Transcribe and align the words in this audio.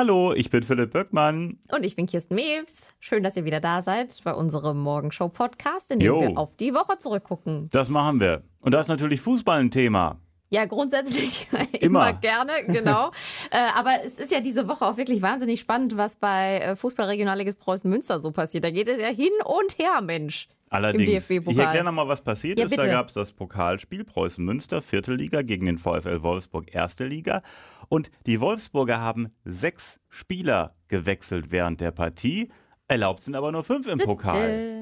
Hallo, 0.00 0.32
ich 0.32 0.48
bin 0.48 0.62
Philipp 0.62 0.94
Böckmann. 0.94 1.58
Und 1.70 1.84
ich 1.84 1.94
bin 1.94 2.06
Kirsten 2.06 2.34
Mews. 2.34 2.94
Schön, 3.00 3.22
dass 3.22 3.36
ihr 3.36 3.44
wieder 3.44 3.60
da 3.60 3.82
seid 3.82 4.18
bei 4.24 4.32
unserem 4.32 4.78
Morgenshow-Podcast, 4.78 5.90
in 5.90 5.98
dem 5.98 6.06
Jo. 6.06 6.20
wir 6.22 6.38
auf 6.38 6.56
die 6.56 6.72
Woche 6.72 6.96
zurückgucken. 6.96 7.68
Das 7.70 7.90
machen 7.90 8.18
wir. 8.18 8.42
Und 8.60 8.72
da 8.72 8.80
ist 8.80 8.88
natürlich 8.88 9.20
Fußball 9.20 9.60
ein 9.60 9.70
Thema. 9.70 10.18
Ja, 10.48 10.64
grundsätzlich 10.64 11.48
Immer. 11.52 12.08
immer, 12.08 12.12
gerne, 12.14 12.52
genau. 12.66 13.10
äh, 13.50 13.58
aber 13.76 13.90
es 14.02 14.18
ist 14.18 14.32
ja 14.32 14.40
diese 14.40 14.66
Woche 14.68 14.86
auch 14.86 14.96
wirklich 14.96 15.20
wahnsinnig 15.20 15.60
spannend, 15.60 15.98
was 15.98 16.16
bei 16.16 16.60
äh, 16.60 16.76
Fußball-Regionalliges 16.76 17.56
Preußen-Münster 17.56 18.20
so 18.20 18.30
passiert. 18.30 18.64
Da 18.64 18.70
geht 18.70 18.88
es 18.88 19.02
ja 19.02 19.08
hin 19.08 19.32
und 19.44 19.76
her, 19.76 20.00
Mensch. 20.00 20.48
Allerdings, 20.70 21.28
ich 21.28 21.58
erkläre 21.58 21.84
nochmal, 21.84 22.06
was 22.06 22.22
passiert 22.22 22.58
Ja, 22.58 22.64
ist. 22.64 22.72
Da 22.72 22.82
bitte. 22.82 22.94
gab 22.94 23.08
es 23.08 23.14
das 23.14 23.32
Pokalspiel 23.32 24.04
Preußen-Münster, 24.04 24.82
vierte 24.82 25.12
Liga 25.12 25.42
gegen 25.42 25.66
den 25.66 25.78
VfL 25.78 26.22
Wolfsburg, 26.22 26.72
erste 26.72 27.04
Liga. 27.06 27.42
Und 27.88 28.10
die 28.26 28.40
Wolfsburger 28.40 29.00
haben 29.00 29.30
sechs 29.44 29.98
Spieler 30.08 30.76
gewechselt 30.86 31.46
während 31.50 31.80
der 31.80 31.90
Partie. 31.90 32.50
Erlaubt 32.86 33.20
sind 33.24 33.34
aber 33.34 33.50
nur 33.50 33.64
fünf 33.64 33.88
im 33.88 33.98
Pokal. 33.98 34.48
Äh, 34.48 34.80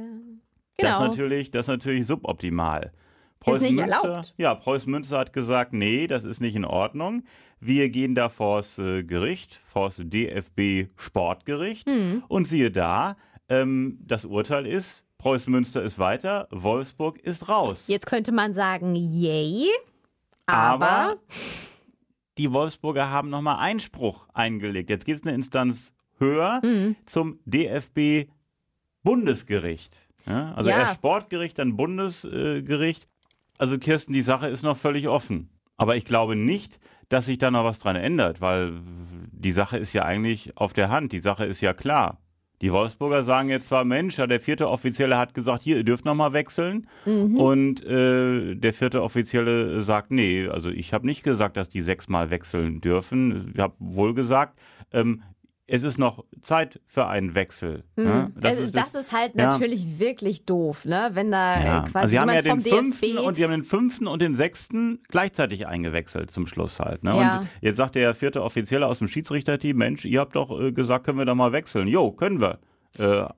Das, 0.76 0.90
ist 0.90 0.96
genau. 0.98 1.06
natürlich, 1.08 1.50
das 1.50 1.64
ist 1.64 1.68
natürlich 1.68 2.06
suboptimal. 2.06 2.92
Ist 3.46 3.60
nicht 3.62 3.72
Münster, 3.72 4.08
erlaubt. 4.08 4.34
ja, 4.36 4.54
Preußen 4.54 4.90
Münster 4.90 5.18
hat 5.18 5.32
gesagt, 5.32 5.72
nee, 5.72 6.06
das 6.06 6.24
ist 6.24 6.40
nicht 6.40 6.56
in 6.56 6.64
Ordnung. 6.64 7.22
Wir 7.60 7.88
gehen 7.88 8.14
da 8.14 8.28
vors 8.28 8.78
äh, 8.78 9.04
Gericht, 9.04 9.60
vors 9.64 10.02
DFB 10.04 10.88
Sportgericht. 10.96 11.88
Hm. 11.88 12.24
Und 12.28 12.46
siehe 12.46 12.70
da, 12.70 13.16
ähm, 13.48 13.98
das 14.04 14.24
Urteil 14.24 14.66
ist, 14.66 15.04
Preußen 15.18 15.50
Münster 15.52 15.82
ist 15.82 15.98
weiter, 15.98 16.46
Wolfsburg 16.52 17.18
ist 17.18 17.48
raus. 17.48 17.84
Jetzt 17.88 18.06
könnte 18.06 18.30
man 18.30 18.54
sagen, 18.54 18.94
yay. 18.94 19.66
Aber, 20.46 20.86
Aber 20.88 21.16
die 22.38 22.52
Wolfsburger 22.52 23.10
haben 23.10 23.28
nochmal 23.28 23.56
Einspruch 23.58 24.28
eingelegt. 24.32 24.90
Jetzt 24.90 25.04
geht 25.04 25.16
es 25.16 25.22
eine 25.24 25.34
Instanz 25.34 25.92
höher 26.18 26.60
Mhm. 26.64 26.94
zum 27.04 27.40
DFB 27.44 28.30
Bundesgericht. 29.02 30.06
Ja, 30.26 30.52
also 30.54 30.70
Ja. 30.70 30.78
erst 30.80 30.94
Sportgericht, 30.94 31.58
dann 31.58 31.76
Bundesgericht. 31.76 33.08
Also 33.58 33.78
Kirsten, 33.78 34.12
die 34.12 34.20
Sache 34.20 34.46
ist 34.48 34.62
noch 34.62 34.76
völlig 34.76 35.08
offen. 35.08 35.50
Aber 35.76 35.96
ich 35.96 36.04
glaube 36.04 36.36
nicht, 36.36 36.78
dass 37.08 37.26
sich 37.26 37.38
da 37.38 37.50
noch 37.50 37.64
was 37.64 37.78
dran 37.80 37.96
ändert, 37.96 38.40
weil 38.40 38.80
die 39.32 39.52
Sache 39.52 39.78
ist 39.78 39.92
ja 39.94 40.04
eigentlich 40.04 40.56
auf 40.56 40.72
der 40.72 40.90
Hand. 40.90 41.12
Die 41.12 41.20
Sache 41.20 41.44
ist 41.44 41.60
ja 41.60 41.72
klar. 41.72 42.18
Die 42.60 42.72
Wolfsburger 42.72 43.22
sagen 43.22 43.48
jetzt 43.48 43.68
zwar, 43.68 43.84
Mensch, 43.84 44.18
ja, 44.18 44.26
der 44.26 44.40
vierte 44.40 44.68
Offizielle 44.68 45.16
hat 45.16 45.32
gesagt, 45.34 45.62
hier, 45.62 45.76
ihr 45.76 45.84
dürft 45.84 46.04
nochmal 46.04 46.32
wechseln. 46.32 46.88
Und 47.38 47.84
äh, 47.84 48.54
der 48.56 48.72
vierte 48.72 49.02
Offizielle 49.02 49.80
sagt, 49.82 50.10
nee, 50.10 50.48
also 50.48 50.68
ich 50.70 50.92
habe 50.92 51.06
nicht 51.06 51.22
gesagt, 51.22 51.56
dass 51.56 51.68
die 51.68 51.82
sechsmal 51.82 52.30
wechseln 52.30 52.80
dürfen. 52.80 53.52
Ich 53.54 53.60
habe 53.60 53.74
wohl 53.78 54.12
gesagt, 54.14 54.58
ähm, 54.92 55.22
es 55.70 55.82
ist 55.82 55.98
noch 55.98 56.24
Zeit 56.42 56.80
für 56.86 57.06
einen 57.06 57.34
Wechsel. 57.34 57.84
Ja, 57.96 58.30
also, 58.42 58.72
das, 58.72 58.94
ist 58.94 59.12
halt 59.12 59.34
ja. 59.34 59.50
natürlich 59.50 59.98
wirklich 59.98 60.46
doof, 60.46 60.86
ne? 60.86 61.10
Wenn 61.12 61.30
da 61.30 61.60
Ja. 61.60 61.78
äh, 61.78 61.80
quasi 61.82 61.98
Also 61.98 62.08
sie 62.08 62.18
haben 62.18 62.28
jemand 62.30 62.46
ja 62.46 62.54
den 62.54 62.62
vom 62.62 62.78
fünften 62.78 63.06
DFB 63.06 63.26
und 63.26 63.38
die 63.38 63.44
haben 63.44 63.50
den 63.50 63.64
fünften 63.64 64.06
und 64.06 64.22
den 64.22 64.34
sechsten 64.34 65.00
gleichzeitig 65.08 65.66
eingewechselt 65.66 66.30
zum 66.30 66.46
Schluss 66.46 66.80
halt. 66.80 67.04
Ne? 67.04 67.14
Ja. 67.14 67.38
Und 67.40 67.48
jetzt 67.60 67.76
sagt 67.76 67.94
der 67.96 68.14
vierte 68.14 68.42
Offizielle 68.42 68.86
aus 68.86 68.98
dem 68.98 69.08
Schiedsrichterteam, 69.08 69.76
Mensch, 69.76 70.06
ihr 70.06 70.20
habt 70.20 70.34
doch 70.36 70.58
äh, 70.58 70.72
gesagt, 70.72 71.04
können 71.04 71.18
wir 71.18 71.26
da 71.26 71.34
mal 71.34 71.52
wechseln. 71.52 71.86
Jo, 71.86 72.12
können 72.12 72.40
wir. 72.40 72.58
Äh, 72.98 73.28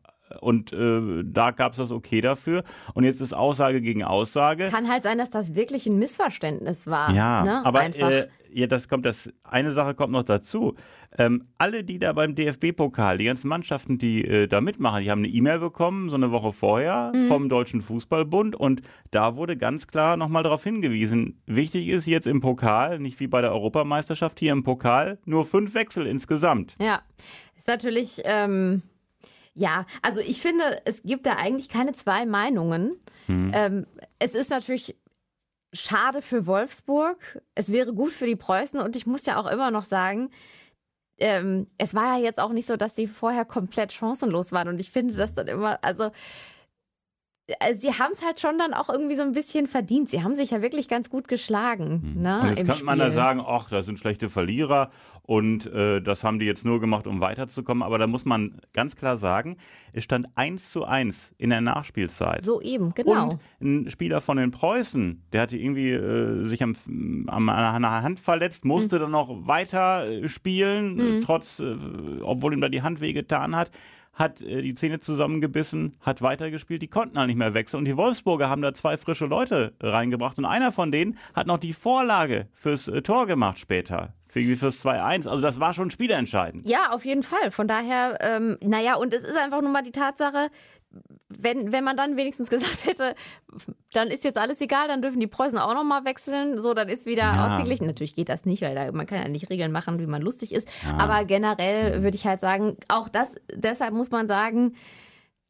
und 0.41 0.73
äh, 0.73 1.23
da 1.25 1.51
gab 1.51 1.73
es 1.73 1.79
das 1.79 1.91
Okay 1.91 2.21
dafür. 2.21 2.65
Und 2.95 3.05
jetzt 3.05 3.21
ist 3.21 3.33
Aussage 3.33 3.81
gegen 3.81 4.05
Aussage. 4.05 4.69
Kann 4.69 4.89
halt 4.89 5.03
sein, 5.03 5.19
dass 5.19 5.31
das 5.31 5.55
wirklich 5.55 5.87
ein 5.87 5.99
Missverständnis 5.99 6.87
war. 6.87 7.13
Ja, 7.13 7.43
ne? 7.43 7.65
aber 7.65 7.85
äh, 7.85 8.29
ja, 8.53 8.67
das 8.67 8.89
kommt, 8.89 9.07
das 9.07 9.31
eine 9.45 9.73
Sache 9.73 9.95
kommt 9.95 10.13
noch 10.13 10.25
dazu. 10.25 10.75
Ähm, 11.19 11.47
alle, 11.59 11.85
die 11.85 11.99
da 11.99 12.13
beim 12.13 12.35
DFB-Pokal, 12.35 13.19
die 13.19 13.25
ganzen 13.25 13.49
Mannschaften, 13.49 13.99
die 13.99 14.25
äh, 14.25 14.47
da 14.47 14.61
mitmachen, 14.61 15.03
die 15.03 15.11
haben 15.11 15.21
eine 15.21 15.29
E-Mail 15.29 15.59
bekommen, 15.59 16.09
so 16.11 16.17
eine 16.17 16.31
Woche 16.31 16.53
vorher 16.53 17.13
Mhm. 17.15 17.29
vom 17.29 17.49
Deutschen 17.49 17.83
Fußballbund 17.83 18.57
und 18.57 18.83
da 19.11 19.37
wurde 19.37 19.57
ganz 19.57 19.87
klar 19.87 20.17
nochmal 20.17 20.43
darauf 20.43 20.63
hingewiesen, 20.65 21.41
wichtig 21.47 21.89
ist 21.89 22.07
jetzt 22.07 22.27
im 22.27 22.41
Pokal, 22.41 22.99
nicht 22.99 23.19
wie 23.21 23.27
bei 23.27 23.41
der 23.41 23.53
Europameisterschaft 23.53 24.39
hier 24.39 24.53
im 24.53 24.63
Pokal, 24.63 25.19
nur 25.25 25.45
fünf 25.45 25.75
Wechsel 25.75 26.07
insgesamt. 26.07 26.75
Ja, 26.81 27.01
ist 27.57 27.69
natürlich, 27.69 28.23
ähm, 28.25 28.83
ja, 29.61 29.85
also 30.01 30.21
ich 30.21 30.41
finde, 30.41 30.81
es 30.87 31.03
gibt 31.03 31.27
da 31.27 31.35
eigentlich 31.35 31.69
keine 31.69 31.93
zwei 31.93 32.25
Meinungen. 32.25 32.99
Hm. 33.27 33.53
Ähm, 33.55 33.87
es 34.19 34.35
ist 34.35 34.51
natürlich 34.51 34.97
schade 35.75 36.23
für 36.23 36.47
Wolfsburg, 36.47 37.43
es 37.55 37.71
wäre 37.71 37.93
gut 37.93 38.11
für 38.13 38.27
die 38.27 38.37
Preußen 38.37 38.81
und 38.81 38.97
ich 38.97 39.07
muss 39.07 39.27
ja 39.27 39.37
auch 39.37 39.47
immer 39.47 39.71
noch 39.71 39.85
sagen, 39.85 40.31
ähm, 41.19 41.67
es 41.77 41.95
war 41.95 42.17
ja 42.17 42.25
jetzt 42.25 42.41
auch 42.41 42.53
nicht 42.53 42.67
so, 42.67 42.77
dass 42.77 42.97
sie 42.97 43.07
vorher 43.07 43.45
komplett 43.45 43.93
chancenlos 43.93 44.51
waren 44.53 44.69
und 44.69 44.81
ich 44.81 44.91
finde 44.91 45.15
das 45.15 45.35
dann 45.35 45.47
immer, 45.47 45.79
also 45.85 46.11
äh, 47.47 47.75
Sie 47.75 47.93
haben 47.93 48.13
es 48.13 48.25
halt 48.25 48.41
schon 48.41 48.59
dann 48.59 48.73
auch 48.73 48.89
irgendwie 48.89 49.15
so 49.17 49.23
ein 49.23 49.33
bisschen 49.33 49.67
verdient. 49.67 50.09
Sie 50.09 50.23
haben 50.23 50.35
sich 50.35 50.53
ja 50.53 50.63
wirklich 50.63 50.89
ganz 50.89 51.11
gut 51.11 51.29
geschlagen. 51.29 52.15
Ne, 52.17 52.37
Hm. 52.37 52.43
Und 52.43 52.49
jetzt 52.51 52.61
im 52.61 52.67
könnte 52.67 52.85
man 52.85 52.99
da 52.99 53.05
Spiel. 53.07 53.15
sagen, 53.17 53.45
ach, 53.47 53.69
das 53.69 53.87
sind 53.87 53.99
schlechte 53.99 54.31
Verlierer 54.31 54.91
und 55.31 55.67
äh, 55.67 56.03
das 56.03 56.25
haben 56.25 56.41
die 56.41 56.45
jetzt 56.45 56.65
nur 56.65 56.81
gemacht, 56.81 57.07
um 57.07 57.21
weiterzukommen. 57.21 57.85
Aber 57.85 57.99
da 57.99 58.09
muss 58.09 58.25
man 58.25 58.57
ganz 58.73 58.97
klar 58.97 59.17
sagen, 59.17 59.59
es 59.93 60.03
stand 60.03 60.27
1 60.35 60.73
zu 60.73 60.85
1 60.85 61.37
in 61.39 61.51
der 61.51 61.61
Nachspielzeit. 61.61 62.43
So 62.43 62.61
eben, 62.61 62.93
genau. 62.95 63.39
Und 63.61 63.85
ein 63.85 63.91
Spieler 63.91 64.21
von 64.21 64.39
den 64.39 64.51
Preußen, 64.51 65.23
der 65.33 65.43
hatte 65.43 65.57
irgendwie 65.57 65.91
äh, 65.93 66.45
sich 66.47 66.65
am, 66.65 66.75
am, 67.29 67.49
an 67.49 67.83
der 67.83 68.03
Hand 68.03 68.19
verletzt, 68.19 68.65
musste 68.65 68.97
Hm. 68.97 69.03
dann 69.03 69.11
noch 69.13 69.47
weiter 69.47 70.05
äh, 70.11 70.29
spielen, 70.29 71.23
trotz, 71.25 71.61
äh, 71.61 71.77
obwohl 72.23 72.53
ihm 72.53 72.61
da 72.61 72.69
die 72.69 72.83
Hand 72.83 73.01
wehgetan 73.01 73.55
hat. 73.55 73.71
Hat 74.13 74.43
äh, 74.43 74.63
die 74.63 74.75
Zähne 74.75 74.99
zusammengebissen, 74.99 75.95
hat 76.01 76.23
weitergespielt, 76.23 76.83
die 76.83 76.89
konnten 76.89 77.17
halt 77.17 77.29
nicht 77.29 77.39
mehr 77.39 77.55
wechseln. 77.55 77.79
Und 77.79 77.85
die 77.85 77.97
Wolfsburger 77.97 78.51
haben 78.51 78.63
da 78.63 78.75
zwei 78.75 78.97
frische 78.97 79.27
Leute 79.27 79.75
reingebracht. 79.81 80.39
Und 80.39 80.45
einer 80.45 80.73
von 80.73 80.91
denen 80.91 81.19
hat 81.35 81.47
noch 81.47 81.59
die 81.59 81.73
Vorlage 81.73 82.49
fürs 82.53 82.89
äh, 82.89 83.01
Tor 83.03 83.29
gemacht 83.29 83.61
später. 83.61 84.13
Irgendwie 84.35 84.57
fürs 84.57 84.85
2-1. 84.85 85.29
Also 85.29 85.41
das 85.41 85.59
war 85.61 85.75
schon 85.75 85.91
spielentscheidend. 85.91 86.67
Ja, 86.67 86.91
auf 86.93 87.05
jeden 87.05 87.23
Fall. 87.23 87.51
Von 87.51 87.67
daher, 87.69 88.19
ähm, 88.21 88.59
naja, 88.63 88.95
und 88.95 89.13
es 89.15 89.25
ist 89.25 89.37
einfach 89.37 89.61
nur 89.61 89.71
mal 89.71 89.83
die 89.83 89.93
Tatsache, 89.93 90.49
wenn, 91.29 91.71
wenn 91.73 91.85
man 91.85 91.97
dann 91.97 92.17
wenigstens 92.17 92.51
gesagt 92.51 92.85
hätte, 92.87 93.15
dann 93.93 94.09
ist 94.09 94.25
jetzt 94.25 94.39
alles 94.39 94.61
egal, 94.61 94.89
dann 94.89 95.03
dürfen 95.03 95.21
die 95.21 95.27
Preußen 95.29 95.57
auch 95.59 95.75
nochmal 95.75 96.05
wechseln, 96.05 96.61
so, 96.61 96.75
dann 96.75 96.89
ist 96.89 97.07
wieder 97.07 97.23
Ja. 97.23 97.47
ausgeglichen. 97.47 97.87
Natürlich 97.87 98.15
geht 98.15 98.29
das 98.29 98.45
nicht, 98.45 98.63
weil 98.63 98.75
da, 98.75 98.91
man 98.93 99.07
kann 99.07 99.19
ja 99.23 99.29
nicht 99.29 99.51
Regeln 99.51 99.71
machen, 99.73 99.99
wie 100.01 100.07
man 100.07 100.21
lustig 100.23 100.53
ist. 100.53 100.69
Aber 100.99 101.25
generell 101.25 102.03
würde 102.03 102.17
ich 102.17 102.27
halt 102.27 102.41
sagen, 102.41 102.77
auch 102.89 103.09
das, 103.09 103.37
deshalb 103.55 103.95
muss 103.95 104.11
man 104.11 104.27
sagen, 104.29 104.75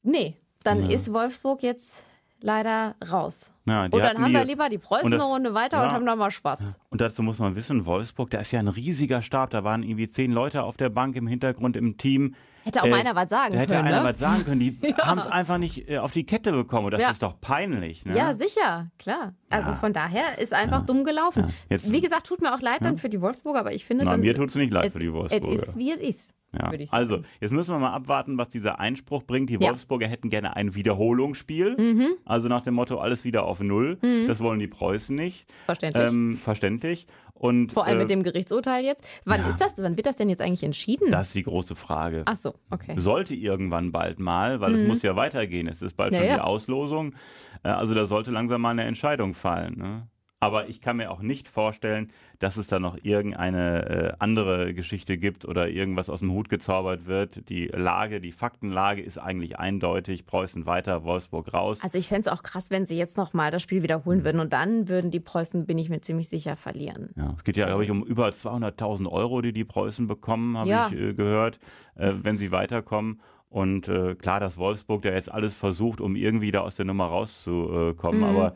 nee, 0.02 0.36
dann 0.62 0.80
ist 0.82 1.12
Wolfsburg 1.12 1.62
jetzt 1.62 2.04
leider 2.42 2.94
raus. 3.10 3.52
Ja, 3.66 3.84
und 3.84 3.94
dann 3.94 4.18
haben 4.18 4.32
wir 4.32 4.44
lieber 4.44 4.68
die 4.68 4.78
Preußen 4.78 5.04
und 5.06 5.12
das- 5.12 5.20
eine 5.20 5.30
Runde 5.30 5.54
weiter 5.54 5.78
ja. 5.78 5.84
und 5.84 5.92
haben 5.92 6.06
da 6.06 6.16
mal 6.16 6.30
Spaß. 6.30 6.78
Und 6.90 7.00
dazu 7.00 7.22
muss 7.22 7.38
man 7.38 7.54
wissen, 7.56 7.86
Wolfsburg, 7.86 8.30
da 8.30 8.38
ist 8.40 8.50
ja 8.52 8.58
ein 8.60 8.68
riesiger 8.68 9.22
Stab. 9.22 9.50
Da 9.50 9.62
waren 9.64 9.82
irgendwie 9.82 10.10
zehn 10.10 10.32
Leute 10.32 10.62
auf 10.64 10.76
der 10.76 10.88
Bank 10.90 11.16
im 11.16 11.26
Hintergrund 11.26 11.76
im 11.76 11.96
Team. 11.98 12.34
Hätte 12.64 12.82
auch 12.82 12.86
Äh, 12.86 12.92
einer 12.94 13.14
was 13.14 13.30
sagen 13.30 13.54
Da 13.54 13.60
hätte 13.60 13.74
können. 13.74 13.88
einer 13.88 14.02
ne? 14.02 14.10
was 14.12 14.18
sagen 14.18 14.44
können. 14.44 14.60
Die 14.60 14.76
haben 14.98 15.18
es 15.18 15.26
einfach 15.26 15.56
nicht 15.58 15.88
äh, 15.88 15.98
auf 15.98 16.10
die 16.10 16.24
Kette 16.26 16.52
bekommen. 16.52 16.86
Und 16.86 16.90
das 16.92 17.00
Ja. 17.00 17.10
ist 17.10 17.22
doch 17.22 17.40
peinlich. 17.40 18.04
Ne? 18.04 18.16
Ja, 18.16 18.34
sicher, 18.34 18.90
klar. 18.98 19.32
Also 19.48 19.70
Ja. 19.70 19.76
von 19.76 19.92
daher 19.92 20.38
ist 20.38 20.52
einfach 20.52 20.82
dumm 20.84 21.04
gelaufen. 21.04 21.52
Jetzt- 21.68 21.90
wie 21.92 22.00
gesagt, 22.00 22.26
tut 22.26 22.42
mir 22.42 22.54
auch 22.54 22.60
leid 22.60 22.80
dann 22.82 22.98
für 22.98 23.08
die 23.08 23.20
Wolfsburger, 23.20 23.60
aber 23.60 23.72
ich 23.72 23.84
finde 23.84 24.04
Na, 24.04 24.10
dann. 24.12 24.20
mir 24.20 24.34
tut's 24.34 24.54
nicht 24.56 24.72
leid 24.72 24.86
es- 24.86 24.92
für 24.92 24.98
die 24.98 25.12
Wolfsburger. 25.12 25.48
Es 25.54 25.68
ist, 25.68 25.78
wie 25.78 25.92
es 25.92 26.00
ist. 26.00 26.34
Ja. 26.52 26.72
Also, 26.90 27.22
jetzt 27.40 27.52
müssen 27.52 27.72
wir 27.72 27.78
mal 27.78 27.92
abwarten, 27.94 28.36
was 28.36 28.48
dieser 28.48 28.80
Einspruch 28.80 29.22
bringt. 29.22 29.50
Die 29.50 29.54
Ja. 29.54 29.68
Wolfsburger 29.70 30.08
hätten 30.08 30.30
gerne 30.30 30.56
ein 30.56 30.74
Wiederholungsspiel. 30.74 31.76
Mhm. 31.78 32.08
Also 32.24 32.48
nach 32.48 32.62
dem 32.62 32.74
Motto, 32.74 32.98
alles 32.98 33.24
wieder 33.24 33.44
auf 33.44 33.60
Null. 33.60 33.98
Das 34.26 34.40
wollen 34.40 34.58
die 34.58 34.66
Preußen 34.66 35.14
nicht. 35.14 35.46
Verständlich. 35.66 36.04
Ähm, 36.08 36.36
verständlich. 36.36 37.06
Und 37.34 37.72
Vor 37.72 37.86
allem 37.86 37.96
äh, 37.98 38.00
mit 38.02 38.10
dem 38.10 38.22
Gerichtsurteil 38.22 38.84
jetzt. 38.84 39.06
Wann 39.24 39.46
ist 39.48 39.60
das? 39.60 39.74
Wann 39.78 39.96
wird 39.96 40.06
das 40.06 40.16
denn 40.16 40.28
jetzt 40.28 40.42
eigentlich 40.42 40.62
entschieden? 40.62 41.10
das 41.10 41.28
ist 41.28 41.34
die 41.36 41.42
große 41.42 41.74
Frage. 41.74 42.22
Ach 42.26 42.36
so, 42.36 42.54
okay. 42.70 42.94
Sollte 42.98 43.34
irgendwann 43.34 43.92
bald 43.92 44.18
mal, 44.18 44.60
weil 44.60 44.74
es 44.74 44.86
muss 44.86 45.02
ja 45.02 45.16
weitergehen. 45.16 45.66
Es 45.66 45.80
ist 45.80 45.96
bald 45.96 46.10
Mhm. 46.12 46.16
Ja, 46.16 46.20
schon 46.20 46.28
die 46.32 46.36
ja. 46.38 46.44
Auslosung. 46.44 47.14
Äh, 47.62 47.68
Also 47.70 47.94
da 47.94 48.06
sollte 48.06 48.30
langsam 48.30 48.60
mal 48.60 48.70
eine 48.70 48.84
Entscheidung 48.84 49.34
fallen. 49.34 49.78
Ne? 49.78 50.06
Aber 50.42 50.70
ich 50.70 50.80
kann 50.80 50.96
mir 50.96 51.10
auch 51.10 51.20
nicht 51.20 51.48
vorstellen, 51.48 52.10
dass 52.38 52.56
es 52.56 52.66
da 52.66 52.80
noch 52.80 52.96
irgendeine 53.02 53.86
äh, 53.90 54.12
andere 54.20 54.72
Geschichte 54.72 55.18
gibt 55.18 55.44
oder 55.44 55.68
irgendwas 55.68 56.08
aus 56.08 56.20
dem 56.20 56.32
Hut 56.32 56.48
gezaubert 56.48 57.04
wird. 57.04 57.46
Die 57.50 57.66
Lage, 57.66 58.22
die 58.22 58.32
Faktenlage 58.32 59.02
ist 59.02 59.18
eigentlich 59.18 59.58
eindeutig. 59.58 60.24
Preußen 60.24 60.64
weiter, 60.64 61.04
Wolfsburg 61.04 61.52
raus. 61.52 61.80
Also 61.82 61.98
ich 61.98 62.08
fände 62.08 62.22
es 62.22 62.28
auch 62.28 62.42
krass, 62.42 62.70
wenn 62.70 62.86
sie 62.86 62.96
jetzt 62.96 63.18
nochmal 63.18 63.50
das 63.50 63.60
Spiel 63.60 63.80
Mhm. 63.80 63.82
wiederholen 63.82 64.24
würden 64.24 64.40
und 64.40 64.54
dann 64.54 64.88
würden 64.88 65.10
die 65.10 65.20
Preußen, 65.20 65.66
bin 65.66 65.76
ich 65.76 65.90
mir 65.90 66.00
ziemlich 66.00 66.30
sicher, 66.30 66.56
verlieren. 66.56 67.10
Ja, 67.16 67.34
es 67.36 67.44
geht 67.44 67.58
ja, 67.58 67.66
glaube 67.66 67.84
ich, 67.84 67.90
um 67.90 68.02
über 68.02 68.32
200.000 68.32 69.08
Euro, 69.12 69.42
die 69.42 69.52
die 69.52 69.64
Preußen 69.64 70.06
bekommen, 70.06 70.56
habe 70.56 70.70
Ja. 70.70 70.86
ich 70.90 70.98
äh, 70.98 71.12
gehört, 71.12 71.60
äh, 71.96 72.12
wenn 72.22 72.38
sie 72.38 72.50
weiterkommen. 72.50 73.20
Und 73.50 73.88
äh, 73.88 74.14
klar, 74.14 74.40
dass 74.40 74.56
Wolfsburg 74.56 75.02
da 75.02 75.10
jetzt 75.10 75.30
alles 75.30 75.54
versucht, 75.56 76.00
um 76.00 76.14
irgendwie 76.16 76.50
da 76.52 76.60
aus 76.60 76.76
der 76.76 76.86
Nummer 76.86 77.06
rauszukommen, 77.06 78.20
Mhm. 78.20 78.26
aber 78.26 78.54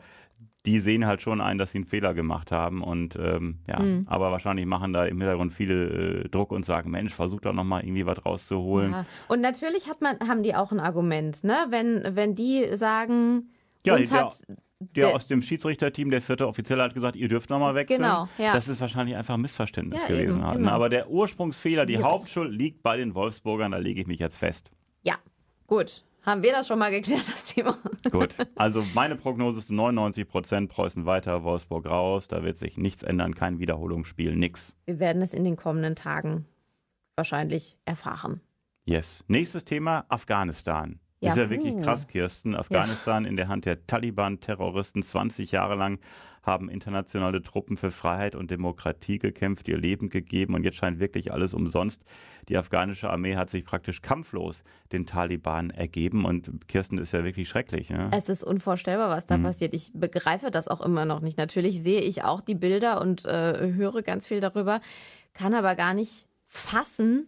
die 0.65 0.79
sehen 0.79 1.05
halt 1.05 1.21
schon 1.21 1.41
ein, 1.41 1.57
dass 1.57 1.71
sie 1.71 1.79
einen 1.79 1.85
Fehler 1.85 2.13
gemacht 2.13 2.51
haben 2.51 2.83
und 2.83 3.15
ähm, 3.15 3.59
ja, 3.67 3.79
mhm. 3.79 4.05
aber 4.07 4.31
wahrscheinlich 4.31 4.65
machen 4.65 4.93
da 4.93 5.05
im 5.05 5.19
Hintergrund 5.19 5.53
viele 5.53 6.23
äh, 6.23 6.29
Druck 6.29 6.51
und 6.51 6.65
sagen, 6.65 6.91
Mensch, 6.91 7.13
versuch 7.13 7.41
doch 7.41 7.53
nochmal 7.53 7.83
irgendwie 7.83 8.05
was 8.05 8.25
rauszuholen. 8.25 8.91
Ja. 8.91 9.05
Und 9.27 9.41
natürlich 9.41 9.89
hat 9.89 10.01
man, 10.01 10.19
haben 10.27 10.43
die 10.43 10.55
auch 10.55 10.71
ein 10.71 10.79
Argument, 10.79 11.43
ne? 11.43 11.67
Wenn, 11.69 12.15
wenn 12.15 12.35
die 12.35 12.75
sagen, 12.75 13.49
ja, 13.85 13.95
uns 13.95 14.09
der, 14.09 14.21
hat 14.21 14.41
der, 14.79 15.07
der, 15.07 15.15
aus 15.15 15.27
dem 15.27 15.41
Schiedsrichterteam, 15.41 16.09
der 16.11 16.21
vierte 16.21 16.47
Offizielle, 16.47 16.83
hat 16.83 16.93
gesagt, 16.93 17.15
ihr 17.15 17.27
dürft 17.29 17.49
nochmal 17.49 17.75
wechseln. 17.75 18.01
Genau, 18.01 18.27
ja. 18.37 18.53
Das 18.53 18.67
ist 18.67 18.81
wahrscheinlich 18.81 19.15
einfach 19.15 19.35
ein 19.35 19.41
Missverständnis 19.41 20.01
ja, 20.01 20.07
gewesen. 20.07 20.41
Eben, 20.41 20.51
genau. 20.53 20.71
Aber 20.71 20.89
der 20.89 21.09
Ursprungsfehler, 21.09 21.83
Schwierig. 21.83 21.97
die 21.97 22.03
Hauptschuld 22.03 22.51
liegt 22.51 22.83
bei 22.83 22.97
den 22.97 23.15
Wolfsburgern, 23.15 23.71
da 23.71 23.77
lege 23.77 24.01
ich 24.01 24.07
mich 24.07 24.19
jetzt 24.19 24.37
fest. 24.37 24.71
Ja, 25.03 25.15
gut. 25.67 26.03
Haben 26.25 26.41
wir 26.41 26.51
das 26.51 26.67
schon 26.67 26.79
mal 26.79 26.89
geklärt, 26.89 27.19
das 27.27 27.53
Thema? 27.53 27.77
Gut, 28.11 28.35
also 28.55 28.83
meine 28.93 29.15
Prognose 29.15 29.59
ist 29.59 29.69
99 29.69 30.27
Prozent 30.27 30.71
Preußen 30.71 31.05
weiter, 31.05 31.43
Wolfsburg 31.43 31.85
raus. 31.85 32.27
Da 32.27 32.43
wird 32.43 32.57
sich 32.57 32.77
nichts 32.77 33.03
ändern, 33.03 33.35
kein 33.35 33.59
Wiederholungsspiel, 33.59 34.35
nix. 34.35 34.75
Wir 34.85 34.99
werden 34.99 35.21
es 35.21 35.33
in 35.33 35.43
den 35.43 35.55
kommenden 35.55 35.95
Tagen 35.95 36.45
wahrscheinlich 37.15 37.77
erfahren. 37.85 38.41
Yes. 38.85 39.23
Nächstes 39.27 39.65
Thema, 39.65 40.05
Afghanistan. 40.09 40.99
Ja, 41.25 41.31
ist 41.31 41.37
ja 41.37 41.49
wirklich 41.49 41.81
krass, 41.81 42.07
Kirsten. 42.07 42.55
Afghanistan 42.55 43.23
ja. 43.23 43.29
in 43.29 43.35
der 43.35 43.47
Hand 43.47 43.65
der 43.65 43.85
Taliban-Terroristen 43.85 45.03
20 45.03 45.51
Jahre 45.51 45.75
lang 45.75 45.99
haben 46.45 46.69
internationale 46.69 47.41
Truppen 47.41 47.75
für 47.75 47.91
Freiheit 47.91 48.35
und 48.35 48.51
Demokratie 48.51 49.17
gekämpft, 49.17 49.67
ihr 49.67 49.77
Leben 49.77 50.09
gegeben 50.09 50.53
und 50.53 50.63
jetzt 50.63 50.77
scheint 50.77 50.99
wirklich 50.99 51.31
alles 51.31 51.53
umsonst. 51.53 52.03
Die 52.49 52.57
afghanische 52.57 53.09
Armee 53.09 53.35
hat 53.35 53.49
sich 53.49 53.65
praktisch 53.65 54.01
kampflos 54.01 54.63
den 54.91 55.05
Taliban 55.05 55.71
ergeben 55.71 56.25
und 56.25 56.67
Kirsten 56.67 56.99
ist 56.99 57.13
ja 57.13 57.23
wirklich 57.23 57.49
schrecklich. 57.49 57.89
Ne? 57.89 58.09
Es 58.13 58.29
ist 58.29 58.43
unvorstellbar, 58.43 59.09
was 59.09 59.25
da 59.25 59.37
mhm. 59.37 59.43
passiert. 59.43 59.73
Ich 59.73 59.91
begreife 59.93 60.51
das 60.51 60.67
auch 60.67 60.81
immer 60.81 61.05
noch 61.05 61.21
nicht. 61.21 61.37
Natürlich 61.37 61.81
sehe 61.81 62.01
ich 62.01 62.23
auch 62.23 62.41
die 62.41 62.55
Bilder 62.55 63.01
und 63.01 63.25
äh, 63.25 63.73
höre 63.73 64.03
ganz 64.03 64.27
viel 64.27 64.41
darüber, 64.41 64.81
kann 65.33 65.53
aber 65.53 65.75
gar 65.75 65.93
nicht 65.93 66.27
fassen, 66.47 67.27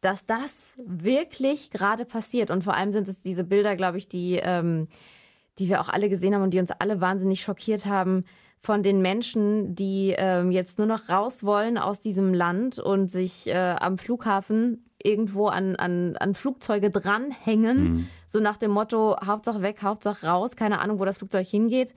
dass 0.00 0.26
das 0.26 0.76
wirklich 0.84 1.70
gerade 1.70 2.04
passiert. 2.04 2.50
Und 2.50 2.64
vor 2.64 2.74
allem 2.74 2.92
sind 2.92 3.08
es 3.08 3.22
diese 3.22 3.44
Bilder, 3.44 3.76
glaube 3.76 3.98
ich, 3.98 4.08
die, 4.08 4.40
ähm, 4.42 4.88
die 5.58 5.68
wir 5.68 5.80
auch 5.80 5.88
alle 5.88 6.08
gesehen 6.08 6.34
haben 6.34 6.42
und 6.42 6.54
die 6.54 6.60
uns 6.60 6.70
alle 6.70 7.00
wahnsinnig 7.00 7.42
schockiert 7.42 7.86
haben 7.86 8.24
von 8.58 8.82
den 8.82 9.00
Menschen, 9.00 9.74
die 9.74 10.14
ähm, 10.18 10.50
jetzt 10.50 10.78
nur 10.78 10.86
noch 10.86 11.08
raus 11.08 11.44
wollen 11.44 11.78
aus 11.78 12.00
diesem 12.00 12.34
Land 12.34 12.78
und 12.78 13.10
sich 13.10 13.46
äh, 13.46 13.76
am 13.78 13.96
Flughafen 13.96 14.84
irgendwo 15.02 15.46
an, 15.46 15.76
an, 15.76 16.16
an 16.18 16.34
Flugzeuge 16.34 16.90
dranhängen. 16.90 17.82
Mhm. 17.82 18.06
So 18.26 18.38
nach 18.38 18.58
dem 18.58 18.70
Motto, 18.70 19.16
Hauptsache 19.24 19.62
weg, 19.62 19.82
Hauptsache 19.82 20.26
raus, 20.26 20.56
keine 20.56 20.80
Ahnung, 20.80 20.98
wo 20.98 21.06
das 21.06 21.18
Flugzeug 21.18 21.46
hingeht. 21.46 21.94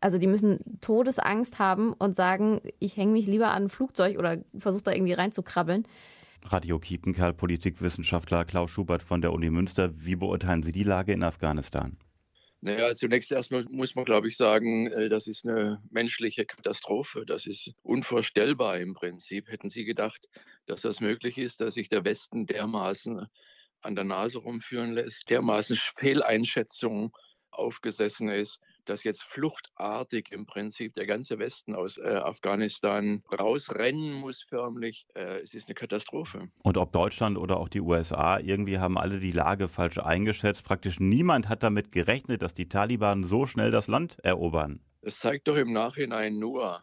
Also 0.00 0.18
die 0.18 0.26
müssen 0.26 0.60
Todesangst 0.80 1.58
haben 1.58 1.92
und 1.92 2.16
sagen, 2.16 2.60
ich 2.78 2.96
hänge 2.96 3.12
mich 3.12 3.26
lieber 3.26 3.48
an 3.48 3.64
ein 3.64 3.68
Flugzeug 3.68 4.18
oder 4.18 4.38
versuche 4.56 4.84
da 4.84 4.92
irgendwie 4.92 5.14
reinzukrabbeln. 5.14 5.86
Radio 6.52 6.78
Kiepenkerl, 6.78 7.32
Politikwissenschaftler 7.32 8.44
Klaus 8.44 8.70
Schubert 8.70 9.02
von 9.02 9.20
der 9.20 9.32
Uni 9.32 9.50
Münster. 9.50 9.92
Wie 9.96 10.16
beurteilen 10.16 10.62
Sie 10.62 10.72
die 10.72 10.82
Lage 10.82 11.12
in 11.12 11.22
Afghanistan? 11.22 11.96
Naja, 12.60 12.94
zunächst 12.94 13.30
erstmal 13.30 13.64
muss 13.70 13.94
man, 13.94 14.04
glaube 14.04 14.28
ich, 14.28 14.36
sagen, 14.36 14.86
äh, 14.88 15.08
das 15.08 15.26
ist 15.26 15.46
eine 15.46 15.82
menschliche 15.90 16.46
Katastrophe. 16.46 17.24
Das 17.26 17.46
ist 17.46 17.72
unvorstellbar 17.82 18.78
im 18.78 18.94
Prinzip. 18.94 19.48
Hätten 19.48 19.68
Sie 19.68 19.84
gedacht, 19.84 20.26
dass 20.66 20.80
das 20.80 21.00
möglich 21.00 21.38
ist, 21.38 21.60
dass 21.60 21.74
sich 21.74 21.88
der 21.88 22.04
Westen 22.04 22.46
dermaßen 22.46 23.26
an 23.82 23.94
der 23.94 24.04
Nase 24.04 24.38
rumführen 24.38 24.94
lässt, 24.94 25.30
dermaßen 25.30 25.76
Fehleinschätzungen 25.96 27.10
aufgesessen 27.50 28.28
ist, 28.28 28.58
dass 28.88 29.04
jetzt 29.04 29.22
fluchtartig 29.22 30.32
im 30.32 30.46
Prinzip 30.46 30.94
der 30.94 31.06
ganze 31.06 31.38
Westen 31.38 31.74
aus 31.74 31.98
äh, 31.98 32.06
Afghanistan 32.06 33.22
rausrennen 33.38 34.12
muss 34.12 34.42
förmlich. 34.42 35.06
Äh, 35.14 35.40
es 35.42 35.54
ist 35.54 35.68
eine 35.68 35.74
Katastrophe. 35.74 36.48
Und 36.62 36.78
ob 36.78 36.92
Deutschland 36.92 37.38
oder 37.38 37.58
auch 37.58 37.68
die 37.68 37.80
USA, 37.80 38.38
irgendwie 38.38 38.78
haben 38.78 38.98
alle 38.98 39.20
die 39.20 39.32
Lage 39.32 39.68
falsch 39.68 39.98
eingeschätzt. 39.98 40.64
Praktisch 40.64 41.00
niemand 41.00 41.48
hat 41.48 41.62
damit 41.62 41.92
gerechnet, 41.92 42.42
dass 42.42 42.54
die 42.54 42.68
Taliban 42.68 43.24
so 43.24 43.46
schnell 43.46 43.70
das 43.70 43.86
Land 43.86 44.18
erobern. 44.22 44.80
Es 45.02 45.20
zeigt 45.20 45.46
doch 45.46 45.56
im 45.56 45.72
Nachhinein 45.72 46.38
nur, 46.38 46.82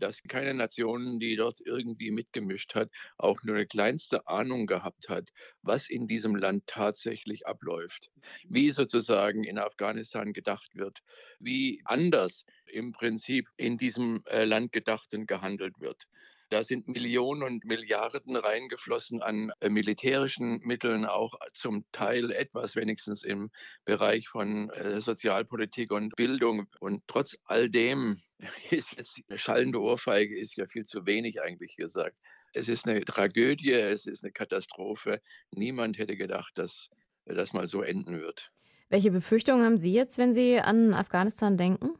dass 0.00 0.22
keine 0.22 0.54
Nation, 0.54 1.20
die 1.20 1.36
dort 1.36 1.60
irgendwie 1.64 2.10
mitgemischt 2.10 2.74
hat, 2.74 2.90
auch 3.18 3.42
nur 3.42 3.56
eine 3.56 3.66
kleinste 3.66 4.26
Ahnung 4.26 4.66
gehabt 4.66 5.08
hat, 5.08 5.28
was 5.62 5.88
in 5.88 6.06
diesem 6.08 6.34
Land 6.34 6.66
tatsächlich 6.66 7.46
abläuft, 7.46 8.10
wie 8.48 8.70
sozusagen 8.70 9.44
in 9.44 9.58
Afghanistan 9.58 10.32
gedacht 10.32 10.74
wird, 10.74 11.00
wie 11.38 11.82
anders 11.84 12.44
im 12.66 12.92
Prinzip 12.92 13.46
in 13.56 13.78
diesem 13.78 14.22
äh, 14.26 14.44
Land 14.44 14.72
gedacht 14.72 15.14
und 15.14 15.26
gehandelt 15.26 15.74
wird. 15.80 16.06
Da 16.50 16.64
sind 16.64 16.88
Millionen 16.88 17.44
und 17.44 17.64
Milliarden 17.64 18.34
reingeflossen 18.34 19.22
an 19.22 19.52
äh, 19.60 19.68
militärischen 19.68 20.58
Mitteln, 20.64 21.06
auch 21.06 21.34
zum 21.52 21.84
Teil 21.92 22.32
etwas 22.32 22.74
wenigstens 22.74 23.22
im 23.22 23.50
Bereich 23.84 24.28
von 24.28 24.68
äh, 24.70 25.00
Sozialpolitik 25.00 25.92
und 25.92 26.16
Bildung. 26.16 26.66
Und 26.80 27.04
trotz 27.06 27.38
all 27.44 27.70
dem 27.70 28.20
ist 28.70 28.96
jetzt 28.96 29.22
eine 29.28 29.38
schallende 29.38 29.80
Ohrfeige, 29.80 30.36
ist 30.36 30.56
ja 30.56 30.66
viel 30.66 30.84
zu 30.84 31.06
wenig 31.06 31.40
eigentlich 31.40 31.76
gesagt. 31.76 32.16
Es 32.52 32.68
ist 32.68 32.88
eine 32.88 33.04
Tragödie, 33.04 33.72
es 33.72 34.06
ist 34.06 34.24
eine 34.24 34.32
Katastrophe. 34.32 35.22
Niemand 35.52 35.98
hätte 35.98 36.16
gedacht, 36.16 36.50
dass 36.56 36.90
das 37.26 37.52
mal 37.52 37.68
so 37.68 37.82
enden 37.82 38.20
wird. 38.20 38.50
Welche 38.88 39.12
Befürchtungen 39.12 39.64
haben 39.64 39.78
Sie 39.78 39.92
jetzt, 39.92 40.18
wenn 40.18 40.34
Sie 40.34 40.58
an 40.58 40.94
Afghanistan 40.94 41.56
denken? 41.56 41.90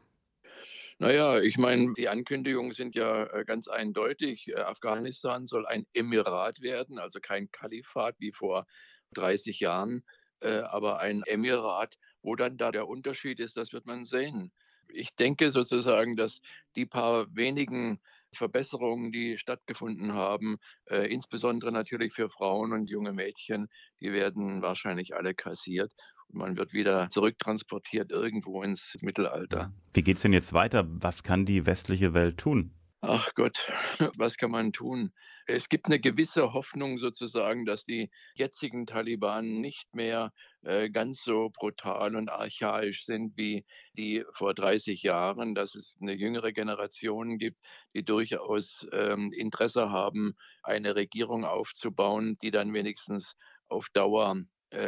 Naja, 1.01 1.41
ich 1.41 1.57
meine, 1.57 1.95
die 1.95 2.11
Ankündigungen 2.11 2.73
sind 2.73 2.95
ja 2.95 3.25
äh, 3.25 3.45
ganz 3.47 3.69
eindeutig. 3.69 4.49
Äh, 4.49 4.57
Afghanistan 4.57 5.47
soll 5.47 5.67
ein 5.67 5.87
Emirat 5.95 6.61
werden, 6.61 6.99
also 6.99 7.21
kein 7.21 7.51
Kalifat 7.51 8.17
wie 8.19 8.33
vor 8.33 8.67
30 9.15 9.61
Jahren, 9.61 10.05
äh, 10.41 10.59
aber 10.59 10.99
ein 11.01 11.23
Emirat. 11.23 11.97
Wo 12.23 12.37
dann 12.37 12.59
da 12.59 12.71
der 12.71 12.87
Unterschied 12.87 13.41
ist, 13.41 13.57
das 13.57 13.73
wird 13.73 13.87
man 13.87 14.05
sehen. 14.05 14.53
Ich 14.89 15.15
denke 15.17 15.51
sozusagen, 15.51 16.17
dass 16.17 16.41
die 16.77 16.85
paar 16.85 17.35
wenigen 17.35 17.99
Verbesserungen, 18.35 19.11
die 19.11 19.39
stattgefunden 19.39 20.13
haben, 20.13 20.59
insbesondere 20.87 21.73
natürlich 21.73 22.13
für 22.13 22.29
Frauen 22.29 22.73
und 22.73 22.91
junge 22.91 23.13
Mädchen, 23.13 23.69
die 24.01 24.13
werden 24.13 24.63
wahrscheinlich 24.63 25.15
alle 25.17 25.35
kassiert. 25.35 25.93
Man 26.33 26.57
wird 26.57 26.73
wieder 26.73 27.09
zurücktransportiert 27.11 28.13
irgendwo 28.13 28.63
ins 28.63 28.97
Mittelalter. 29.01 29.73
Wie 29.95 30.03
geht 30.03 30.17
es 30.17 30.23
denn 30.23 30.33
jetzt 30.33 30.53
weiter? 30.53 30.87
Was 30.89 31.23
kann 31.23 31.45
die 31.45 31.67
westliche 31.67 32.15
Welt 32.15 32.39
tun? 32.39 32.73
Ach 33.03 33.31
Gott, 33.35 33.67
was 34.19 34.37
kann 34.37 34.51
man 34.51 34.73
tun? 34.73 35.13
Es 35.47 35.71
gibt 35.71 35.87
eine 35.87 35.99
gewisse 35.99 36.53
Hoffnung 36.53 36.99
sozusagen, 36.99 37.65
dass 37.65 37.87
die 37.87 38.11
jetzigen 38.35 38.87
Taliban 38.87 39.61
nicht 39.61 39.95
mehr 39.95 40.33
äh, 40.63 40.91
ganz 40.91 41.25
so 41.25 41.49
brutal 41.51 42.15
und 42.15 42.29
archaisch 42.29 43.05
sind 43.07 43.37
wie 43.39 43.65
die 43.97 44.23
vor 44.35 44.53
30 44.53 45.03
Jahren, 45.03 45.55
dass 45.55 45.75
es 45.75 45.97
eine 46.01 46.13
jüngere 46.13 46.53
Generation 46.53 47.39
gibt, 47.39 47.59
die 47.95 48.05
durchaus 48.05 48.87
ähm, 48.93 49.33
Interesse 49.33 49.89
haben, 49.91 50.35
eine 50.63 50.95
Regierung 50.95 51.47
aufzubauen, 51.47 52.37
die 52.43 52.51
dann 52.51 52.75
wenigstens 52.75 53.35
auf 53.69 53.87
Dauer 53.95 54.37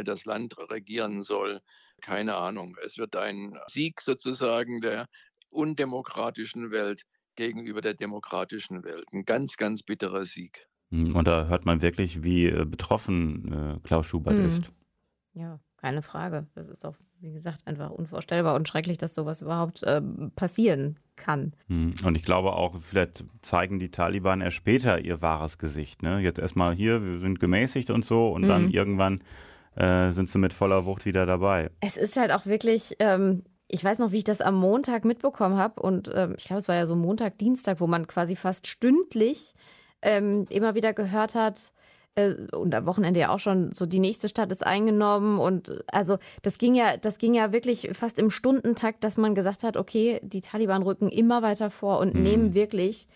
das 0.05 0.25
Land 0.25 0.57
regieren 0.71 1.23
soll. 1.23 1.61
Keine 2.01 2.37
Ahnung. 2.37 2.77
Es 2.85 2.99
wird 2.99 3.17
ein 3.17 3.59
Sieg 3.67 4.01
sozusagen 4.01 4.81
der 4.81 5.07
undemokratischen 5.53 6.71
Welt 6.71 7.03
gegenüber 7.37 7.81
der 7.81 7.95
demokratischen 7.95 8.85
Welt. 8.85 9.07
Ein 9.13 9.25
ganz, 9.25 9.57
ganz 9.57 9.83
bitterer 9.83 10.25
Sieg. 10.25 10.67
Hm, 10.91 11.15
und 11.15 11.27
da 11.27 11.47
hört 11.47 11.65
man 11.65 11.83
wirklich, 11.83 12.23
wie 12.23 12.47
äh, 12.47 12.65
betroffen 12.65 13.53
äh, 13.53 13.81
Klaus 13.87 14.07
Schubert 14.07 14.35
mhm. 14.35 14.47
ist. 14.47 14.71
Ja, 15.33 15.59
keine 15.79 16.03
Frage. 16.03 16.47
Das 16.55 16.69
ist 16.69 16.85
auch, 16.85 16.97
wie 17.21 17.33
gesagt, 17.33 17.67
einfach 17.67 17.91
unvorstellbar 17.91 18.55
und 18.55 18.69
schrecklich, 18.69 18.99
dass 18.99 19.15
sowas 19.15 19.41
überhaupt 19.41 19.83
äh, 19.83 20.03
passieren 20.37 20.99
kann. 21.17 21.55
Hm, 21.69 21.95
und 22.05 22.15
ich 22.15 22.23
glaube 22.23 22.53
auch, 22.53 22.81
vielleicht 22.81 23.25
zeigen 23.41 23.79
die 23.79 23.91
Taliban 23.91 24.41
erst 24.43 24.57
später 24.57 25.03
ihr 25.03 25.23
wahres 25.23 25.59
Gesicht. 25.59 26.03
Ne? 26.03 26.21
Jetzt 26.21 26.39
erstmal 26.39 26.75
hier, 26.75 27.03
wir 27.03 27.21
sind 27.21 27.41
gemäßigt 27.41 27.91
und 27.91 28.05
so 28.05 28.29
und 28.29 28.43
mhm. 28.43 28.49
dann 28.49 28.71
irgendwann 28.71 29.21
äh, 29.77 30.13
sind 30.13 30.31
sie 30.31 30.39
mit 30.39 30.53
voller 30.53 30.85
Wucht 30.85 31.05
wieder 31.05 31.27
dabei. 31.27 31.71
Es 31.81 31.97
ist 31.97 32.17
halt 32.17 32.31
auch 32.33 32.47
wirklich, 32.47 32.97
ähm, 32.99 33.45
ich 33.69 33.83
weiß 33.83 33.99
noch, 33.99 34.13
wie 34.13 34.19
ich 34.19 34.25
das 34.25 34.41
am 34.41 34.55
Montag 34.55 35.05
mitbekommen 35.05 35.57
habe 35.57 35.83
und 35.83 36.11
ähm, 36.15 36.35
ich 36.37 36.45
glaube, 36.45 36.61
es 36.61 36.69
war 36.69 36.77
ja 36.77 36.87
so 36.87 36.97
Montag, 36.97 37.39
Dienstag, 37.39 37.81
wo 37.81 37.87
man 37.87 38.07
quasi 38.07 38.37
fast 38.37 38.67
stündlich 38.67 39.55
ähm, 40.03 40.47
immer 40.51 40.75
wieder 40.75 40.93
gehört 40.93 41.35
hat, 41.35 41.73
äh, 42.15 42.35
und 42.53 42.75
am 42.75 42.87
Wochenende 42.87 43.21
ja 43.21 43.31
auch 43.31 43.39
schon 43.39 43.73
so 43.73 43.87
die 43.87 43.99
nächste 43.99 44.29
Stadt 44.29 44.53
ist 44.53 44.67
eingenommen 44.67 45.39
und 45.39 45.83
also 45.93 46.19
das 46.43 46.59
ging 46.59 46.75
ja 46.75 46.97
das 46.97 47.19
ging 47.19 47.35
ja 47.35 47.53
wirklich 47.53 47.91
fast 47.93 48.19
im 48.19 48.31
Stundentakt, 48.31 49.03
dass 49.05 49.17
man 49.17 49.35
gesagt 49.35 49.63
hat, 49.63 49.77
okay, 49.77 50.21
die 50.23 50.41
Taliban 50.41 50.83
rücken 50.83 51.09
immer 51.09 51.43
weiter 51.43 51.71
vor 51.71 51.99
und 51.99 52.15
mhm. 52.15 52.23
nehmen 52.23 52.55
wirklich 52.55 53.09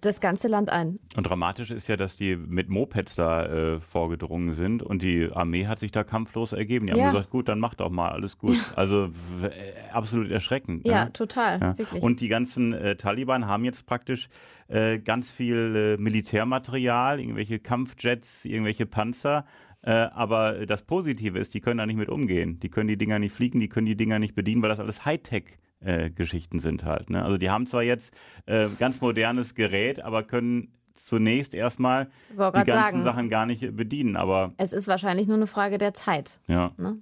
das 0.00 0.20
ganze 0.20 0.48
Land 0.48 0.70
ein. 0.70 0.98
Und 1.16 1.24
dramatisch 1.28 1.70
ist 1.70 1.88
ja, 1.88 1.96
dass 1.96 2.16
die 2.16 2.36
mit 2.36 2.68
Mopeds 2.68 3.14
da 3.16 3.44
äh, 3.46 3.80
vorgedrungen 3.80 4.52
sind 4.52 4.82
und 4.82 5.02
die 5.02 5.30
Armee 5.32 5.66
hat 5.66 5.78
sich 5.80 5.90
da 5.92 6.04
kampflos 6.04 6.52
ergeben. 6.52 6.86
Die 6.86 6.92
haben 6.92 7.00
Ja. 7.00 7.10
gesagt, 7.12 7.30
gut, 7.30 7.48
dann 7.48 7.58
macht 7.60 7.80
doch 7.80 7.90
mal, 7.90 8.10
alles 8.10 8.38
gut. 8.38 8.56
Also 8.76 9.06
äh, 9.42 9.90
absolut 9.92 10.30
erschreckend. 10.30 10.86
Ja, 10.86 11.06
ne? 11.06 11.12
total, 11.12 11.60
Ja. 11.60 11.78
wirklich. 11.78 12.02
Und 12.02 12.20
die 12.20 12.28
ganzen 12.28 12.72
äh, 12.72 12.96
Taliban 12.96 13.46
haben 13.46 13.64
jetzt 13.64 13.86
praktisch 13.86 14.28
äh, 14.68 14.98
ganz 14.98 15.30
viel 15.30 15.96
äh, 15.98 16.02
Militärmaterial, 16.02 17.20
irgendwelche 17.20 17.58
Kampfjets, 17.58 18.44
irgendwelche 18.44 18.86
Panzer. 18.86 19.44
Äh, 19.82 19.90
aber 19.90 20.66
das 20.66 20.82
Positive 20.82 21.38
ist, 21.38 21.52
die 21.54 21.60
können 21.60 21.78
da 21.78 21.86
nicht 21.86 21.98
mit 21.98 22.08
umgehen. 22.08 22.58
Die 22.60 22.70
können 22.70 22.88
die 22.88 22.96
Dinger 22.96 23.18
nicht 23.18 23.34
fliegen, 23.34 23.60
die 23.60 23.68
können 23.68 23.86
die 23.86 23.96
Dinger 23.96 24.18
nicht 24.18 24.34
bedienen, 24.34 24.62
weil 24.62 24.70
das 24.70 24.80
alles 24.80 25.04
Hightech 25.04 25.58
äh, 25.84 26.10
Geschichten 26.10 26.58
sind 26.58 26.84
halt. 26.84 27.10
Ne? 27.10 27.24
Also 27.24 27.36
die 27.36 27.50
haben 27.50 27.66
zwar 27.66 27.82
jetzt 27.82 28.14
äh, 28.46 28.68
ganz 28.78 29.00
modernes 29.00 29.54
Gerät, 29.54 30.00
aber 30.00 30.22
können 30.22 30.72
zunächst 30.94 31.54
erstmal 31.54 32.08
die 32.30 32.36
ganzen 32.36 32.64
sagen, 32.64 33.04
Sachen 33.04 33.28
gar 33.28 33.46
nicht 33.46 33.76
bedienen. 33.76 34.16
Aber 34.16 34.52
es 34.56 34.72
ist 34.72 34.88
wahrscheinlich 34.88 35.26
nur 35.26 35.36
eine 35.36 35.46
Frage 35.46 35.78
der 35.78 35.94
Zeit. 35.94 36.40
ja, 36.46 36.72
Ne? 36.78 36.98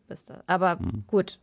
Aber 0.46 0.78
gut, 1.06 1.38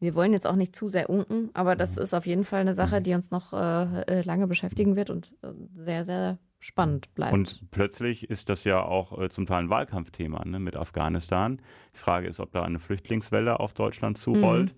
wir 0.00 0.14
wollen 0.14 0.32
jetzt 0.32 0.46
auch 0.46 0.56
nicht 0.56 0.74
zu 0.74 0.88
sehr 0.88 1.10
unken, 1.10 1.50
aber 1.52 1.76
das 1.76 1.98
ist 1.98 2.14
auf 2.14 2.26
jeden 2.26 2.44
Fall 2.44 2.60
eine 2.60 2.74
Sache, 2.74 3.02
die 3.02 3.14
uns 3.14 3.30
noch 3.30 3.52
äh, 3.52 4.02
äh, 4.02 4.22
lange 4.22 4.46
beschäftigen 4.46 4.96
wird 4.96 5.10
und 5.10 5.34
äh, 5.42 5.48
sehr, 5.76 6.04
sehr 6.04 6.38
spannend 6.58 7.14
bleibt. 7.14 7.32
Und 7.32 7.70
plötzlich 7.70 8.28
ist 8.28 8.48
das 8.48 8.64
ja 8.64 8.82
auch 8.82 9.18
äh, 9.20 9.28
zum 9.30 9.46
Teil 9.46 9.64
ein 9.64 9.70
Wahlkampfthema 9.70 10.44
ne, 10.44 10.58
mit 10.58 10.76
Afghanistan. 10.76 11.60
Die 11.94 11.98
Frage 11.98 12.28
ist, 12.28 12.40
ob 12.40 12.52
da 12.52 12.62
eine 12.62 12.78
Flüchtlingswelle 12.78 13.60
auf 13.60 13.74
Deutschland 13.74 14.18
zurollt. 14.18 14.70
Äh, 14.70 14.74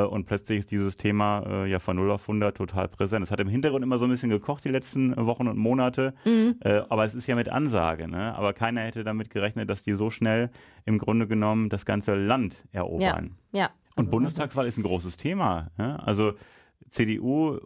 und 0.00 0.24
plötzlich 0.26 0.60
ist 0.60 0.70
dieses 0.70 0.96
Thema 0.96 1.44
äh, 1.46 1.70
ja 1.70 1.78
von 1.78 1.96
0 1.96 2.10
auf 2.10 2.22
100 2.22 2.56
total 2.56 2.88
präsent. 2.88 3.22
Es 3.24 3.30
hat 3.30 3.40
im 3.40 3.48
Hintergrund 3.48 3.84
immer 3.84 3.98
so 3.98 4.04
ein 4.06 4.10
bisschen 4.10 4.30
gekocht 4.30 4.64
die 4.64 4.70
letzten 4.70 5.14
Wochen 5.26 5.48
und 5.48 5.58
Monate. 5.58 6.14
Äh, 6.24 6.82
aber 6.88 7.04
es 7.04 7.14
ist 7.14 7.26
ja 7.26 7.34
mit 7.34 7.48
Ansage. 7.48 8.08
Ne? 8.08 8.34
Aber 8.34 8.52
keiner 8.54 8.80
hätte 8.82 9.04
damit 9.04 9.30
gerechnet, 9.30 9.68
dass 9.68 9.82
die 9.82 9.92
so 9.92 10.10
schnell 10.10 10.50
im 10.86 10.98
Grunde 10.98 11.26
genommen 11.26 11.68
das 11.68 11.84
ganze 11.84 12.14
Land 12.14 12.64
ja, 12.72 12.80
erobern. 12.80 13.36
ja. 13.52 13.70
Und 13.94 14.04
Also, 14.06 14.10
Bundestagswahl 14.10 14.66
ist 14.66 14.78
ein 14.78 14.84
großes 14.84 15.18
Thema. 15.18 15.68
Ja? 15.78 15.96
Also 15.96 16.32
CDU, 16.88 17.58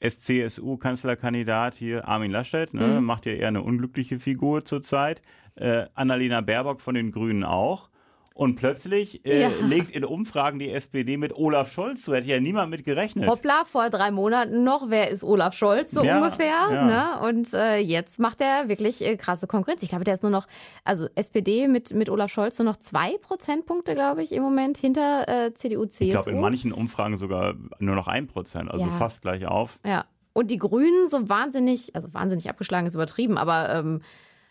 SCSU-Kanzlerkandidat 0.00 1.74
hier 1.74 2.06
Armin 2.08 2.30
Laschet, 2.30 2.72
ne, 2.74 2.98
Mhm. 3.00 3.04
macht 3.04 3.26
ja 3.26 3.32
eher 3.32 3.48
eine 3.48 3.62
unglückliche 3.62 4.18
Figur 4.18 4.64
zurzeit. 4.64 5.22
Äh, 5.56 5.86
Annalena 5.94 6.40
Baerbock 6.40 6.80
von 6.80 6.94
den 6.94 7.12
Grünen 7.12 7.44
auch. 7.44 7.90
Und 8.36 8.56
plötzlich 8.56 9.24
äh, 9.24 9.42
Ja. 9.42 9.50
legt 9.64 9.90
in 9.90 10.04
Umfragen 10.04 10.58
die 10.58 10.68
SPD 10.70 11.16
mit 11.16 11.32
Olaf 11.36 11.70
Scholz 11.70 12.02
zu. 12.02 12.12
Hätte 12.14 12.26
ja 12.28 12.40
niemand 12.40 12.68
mit 12.68 12.84
gerechnet. 12.84 13.28
Hoppla, 13.28 13.64
vor 13.64 13.90
drei 13.90 14.10
Monaten 14.10 14.64
noch, 14.64 14.90
wer 14.90 15.08
ist 15.08 15.22
Olaf 15.22 15.54
Scholz 15.54 15.92
so 15.92 16.02
Ja, 16.02 16.18
ungefähr? 16.18 16.46
ja. 16.72 16.84
Ne? 17.20 17.28
Und 17.28 17.54
äh, 17.54 17.76
jetzt 17.78 18.18
macht 18.18 18.40
er 18.40 18.68
wirklich 18.68 19.04
äh, 19.06 19.16
krasse 19.16 19.46
Konkurrenz. 19.46 19.84
Ich 19.84 19.88
glaube, 19.88 20.02
der 20.02 20.14
ist 20.14 20.24
nur 20.24 20.32
noch, 20.32 20.48
also 20.82 21.06
SPD 21.14 21.68
mit, 21.68 21.94
mit 21.94 22.10
Olaf 22.10 22.32
Scholz 22.32 22.58
nur 22.58 22.66
noch 22.66 22.76
zwei 22.78 23.16
Prozentpunkte, 23.18 23.94
glaube 23.94 24.24
ich, 24.24 24.32
im 24.32 24.42
Moment 24.42 24.78
hinter 24.78 25.28
äh, 25.28 25.54
CDU, 25.54 25.86
CSU. 25.86 26.04
ich 26.04 26.10
glaube, 26.10 26.30
in 26.32 26.40
manchen 26.40 26.72
Umfragen 26.72 27.16
sogar 27.16 27.54
nur 27.78 27.94
noch 27.94 28.08
ein 28.08 28.26
Prozent, 28.26 28.68
also 28.68 28.86
fast 28.98 29.22
gleich 29.22 29.46
auf. 29.46 29.78
Ja. 29.86 30.06
Und 30.32 30.50
die 30.50 30.58
Grünen 30.58 31.06
so 31.08 31.28
wahnsinnig, 31.28 31.94
also 31.94 32.12
wahnsinnig 32.12 32.50
abgeschlagen 32.50 32.88
ist 32.88 32.94
übertrieben, 32.96 33.38
aber 33.38 33.72
ähm, 33.72 34.02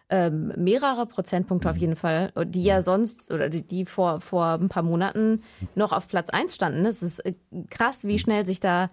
ähm, 0.09 0.51
mehrere 0.57 1.05
Prozentpunkte 1.07 1.69
auf 1.69 1.77
jeden 1.77 1.95
Fall, 1.95 2.31
die 2.45 2.63
ja 2.63 2.81
sonst 2.81 3.31
oder 3.31 3.49
die, 3.49 3.61
die 3.65 3.85
vor, 3.85 4.19
vor 4.21 4.59
ein 4.61 4.69
paar 4.69 4.83
Monaten 4.83 5.41
noch 5.75 5.91
auf 5.91 6.07
Platz 6.07 6.29
1 6.29 6.53
standen. 6.53 6.85
Es 6.85 7.01
ist 7.01 7.19
äh, 7.25 7.33
krass, 7.69 8.05
wie 8.05 8.19
schnell 8.19 8.45
sich 8.45 8.59
da 8.59 8.87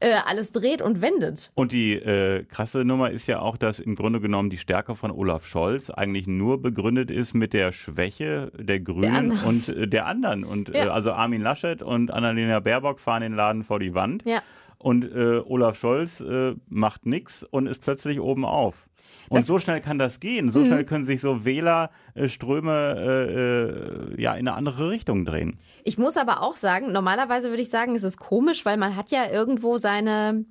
äh, 0.00 0.12
alles 0.24 0.52
dreht 0.52 0.80
und 0.80 1.00
wendet. 1.02 1.50
Und 1.54 1.72
die 1.72 1.94
äh, 1.94 2.44
krasse 2.44 2.84
Nummer 2.84 3.10
ist 3.10 3.26
ja 3.26 3.40
auch, 3.40 3.56
dass 3.56 3.80
im 3.80 3.96
Grunde 3.96 4.20
genommen 4.20 4.50
die 4.50 4.56
Stärke 4.58 4.96
von 4.96 5.10
Olaf 5.10 5.44
Scholz 5.46 5.90
eigentlich 5.90 6.26
nur 6.26 6.62
begründet 6.62 7.10
ist 7.10 7.34
mit 7.34 7.52
der 7.52 7.72
Schwäche 7.72 8.50
der 8.58 8.80
Grünen 8.80 9.32
anderen. 9.32 9.48
und 9.48 9.68
äh, 9.68 9.88
der 9.88 10.06
anderen. 10.06 10.44
Und 10.44 10.74
äh, 10.74 10.86
Ja. 10.86 10.92
also 10.92 11.12
Armin 11.12 11.42
Laschet 11.42 11.82
und 11.82 12.10
Annalena 12.10 12.60
Baerbock 12.60 13.00
fahren 13.00 13.22
den 13.22 13.34
Laden 13.34 13.64
vor 13.64 13.78
die 13.80 13.94
Wand. 13.94 14.24
Ja. 14.24 14.40
Und 14.78 15.04
äh, 15.14 15.40
Olaf 15.44 15.78
Scholz 15.78 16.20
äh, 16.20 16.54
macht 16.68 17.06
nichts 17.06 17.44
und 17.44 17.66
ist 17.68 17.80
plötzlich 17.80 18.20
oben 18.20 18.44
auf. 18.44 18.88
Und 19.28 19.38
Das- 19.38 19.44
Mhm. 19.44 19.46
so 19.54 19.58
schnell 19.58 19.80
kann 19.80 19.98
das 19.98 20.20
gehen. 20.20 20.50
So 20.50 20.64
schnell 20.64 20.84
können 20.84 21.04
sich 21.04 21.20
so 21.20 21.44
Wählerströme 21.44 22.96
äh, 22.98 24.16
äh, 24.18 24.22
ja 24.22 24.32
in 24.34 24.46
eine 24.48 24.54
andere 24.56 24.90
Richtung 24.90 25.24
drehen. 25.24 25.58
Ich 25.84 25.98
muss 25.98 26.16
aber 26.16 26.42
auch 26.42 26.56
sagen, 26.56 26.92
normalerweise 26.92 27.48
würde 27.50 27.62
ich 27.62 27.70
sagen, 27.70 27.94
es 27.94 28.02
ist 28.04 28.18
komisch, 28.18 28.64
weil 28.64 28.76
man 28.76 28.96
hat 28.96 29.10
ja 29.10 29.30
irgendwo 29.30 29.78
seine 29.78 30.44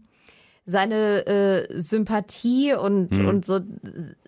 seine 0.63 1.25
äh, 1.25 1.79
Sympathie 1.79 2.73
und, 2.75 3.19
und 3.19 3.43
so, 3.43 3.59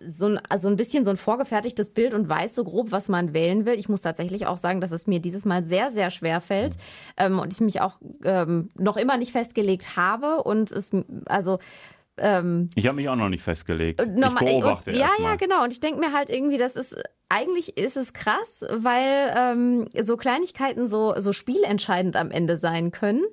so, 0.04 0.26
ein, 0.26 0.40
also 0.50 0.68
ein 0.68 0.76
bisschen 0.78 1.06
so 1.06 1.12
ein 1.12 1.18
vorgefertigtes 1.18 1.92
Bild 1.92 2.16
und 2.16 2.28
weiß 2.28 2.56
so 2.56 2.64
grob, 2.64 2.92
was 2.92 3.08
man 3.08 3.36
wählen 3.36 3.68
will. 3.68 3.76
Ich 3.76 3.88
muss 3.88 4.02
tatsächlich 4.02 4.48
auch 4.48 4.58
sagen, 4.58 4.82
dass 4.82 4.90
es 4.92 5.06
mir 5.06 5.20
dieses 5.20 5.46
Mal 5.46 5.64
sehr, 5.64 5.92
sehr 5.92 6.10
schwer 6.10 6.42
fällt 6.42 6.76
ähm, 7.18 7.38
und 7.38 7.54
ich 7.54 7.62
mich 7.62 7.82
auch 7.82 8.00
ähm, 8.24 8.70
noch 8.76 8.98
immer 8.98 9.18
nicht 9.18 9.32
festgelegt 9.32 9.96
habe 9.96 10.42
und 10.42 10.72
es, 10.72 10.90
also 11.28 11.60
ähm, 12.18 12.70
Ich 12.76 12.86
habe 12.88 12.96
mich 12.96 13.10
auch 13.10 13.16
noch 13.16 13.30
nicht 13.30 13.44
festgelegt. 13.44 14.02
ich 14.02 14.08
normal- 14.10 14.46
beobachte 14.46 14.92
und, 14.92 14.98
Ja, 14.98 15.08
erst 15.08 15.20
mal. 15.20 15.30
ja, 15.32 15.36
genau. 15.36 15.64
Und 15.64 15.74
ich 15.74 15.80
denke 15.80 16.00
mir 16.00 16.14
halt 16.14 16.30
irgendwie, 16.30 16.58
das 16.58 16.76
ist 16.76 16.96
eigentlich 17.30 17.78
ist 17.78 17.98
es 17.98 18.14
krass, 18.14 18.64
weil 18.72 19.34
ähm, 19.36 19.88
so 20.00 20.18
Kleinigkeiten 20.18 20.88
so, 20.88 21.16
so 21.20 21.34
spielentscheidend 21.34 22.16
am 22.16 22.30
Ende 22.30 22.58
sein 22.58 22.92
können. 22.92 23.24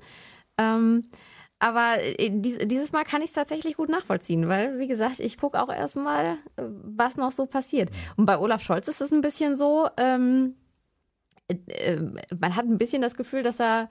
Ähm, 0.58 1.10
aber 1.58 1.96
äh, 2.00 2.30
dies, 2.32 2.56
dieses 2.64 2.92
Mal 2.92 3.04
kann 3.04 3.20
ich 3.20 3.28
es 3.28 3.34
tatsächlich 3.34 3.76
gut 3.76 3.90
nachvollziehen, 3.90 4.48
weil, 4.48 4.78
wie 4.78 4.86
gesagt, 4.86 5.20
ich 5.20 5.36
gucke 5.36 5.60
auch 5.62 5.68
erstmal, 5.68 6.36
äh, 6.56 6.62
was 6.64 7.18
noch 7.18 7.32
so 7.32 7.44
passiert. 7.44 7.90
Und 8.16 8.24
bei 8.24 8.38
Olaf 8.38 8.62
Scholz 8.62 8.88
ist 8.88 9.02
es 9.02 9.12
ein 9.12 9.20
bisschen 9.20 9.56
so, 9.56 9.86
ähm, 9.98 10.54
äh, 11.48 11.56
äh, 11.68 12.00
man 12.40 12.56
hat 12.56 12.64
ein 12.64 12.78
bisschen 12.78 13.02
das 13.02 13.14
Gefühl, 13.14 13.42
dass 13.42 13.60
er 13.60 13.90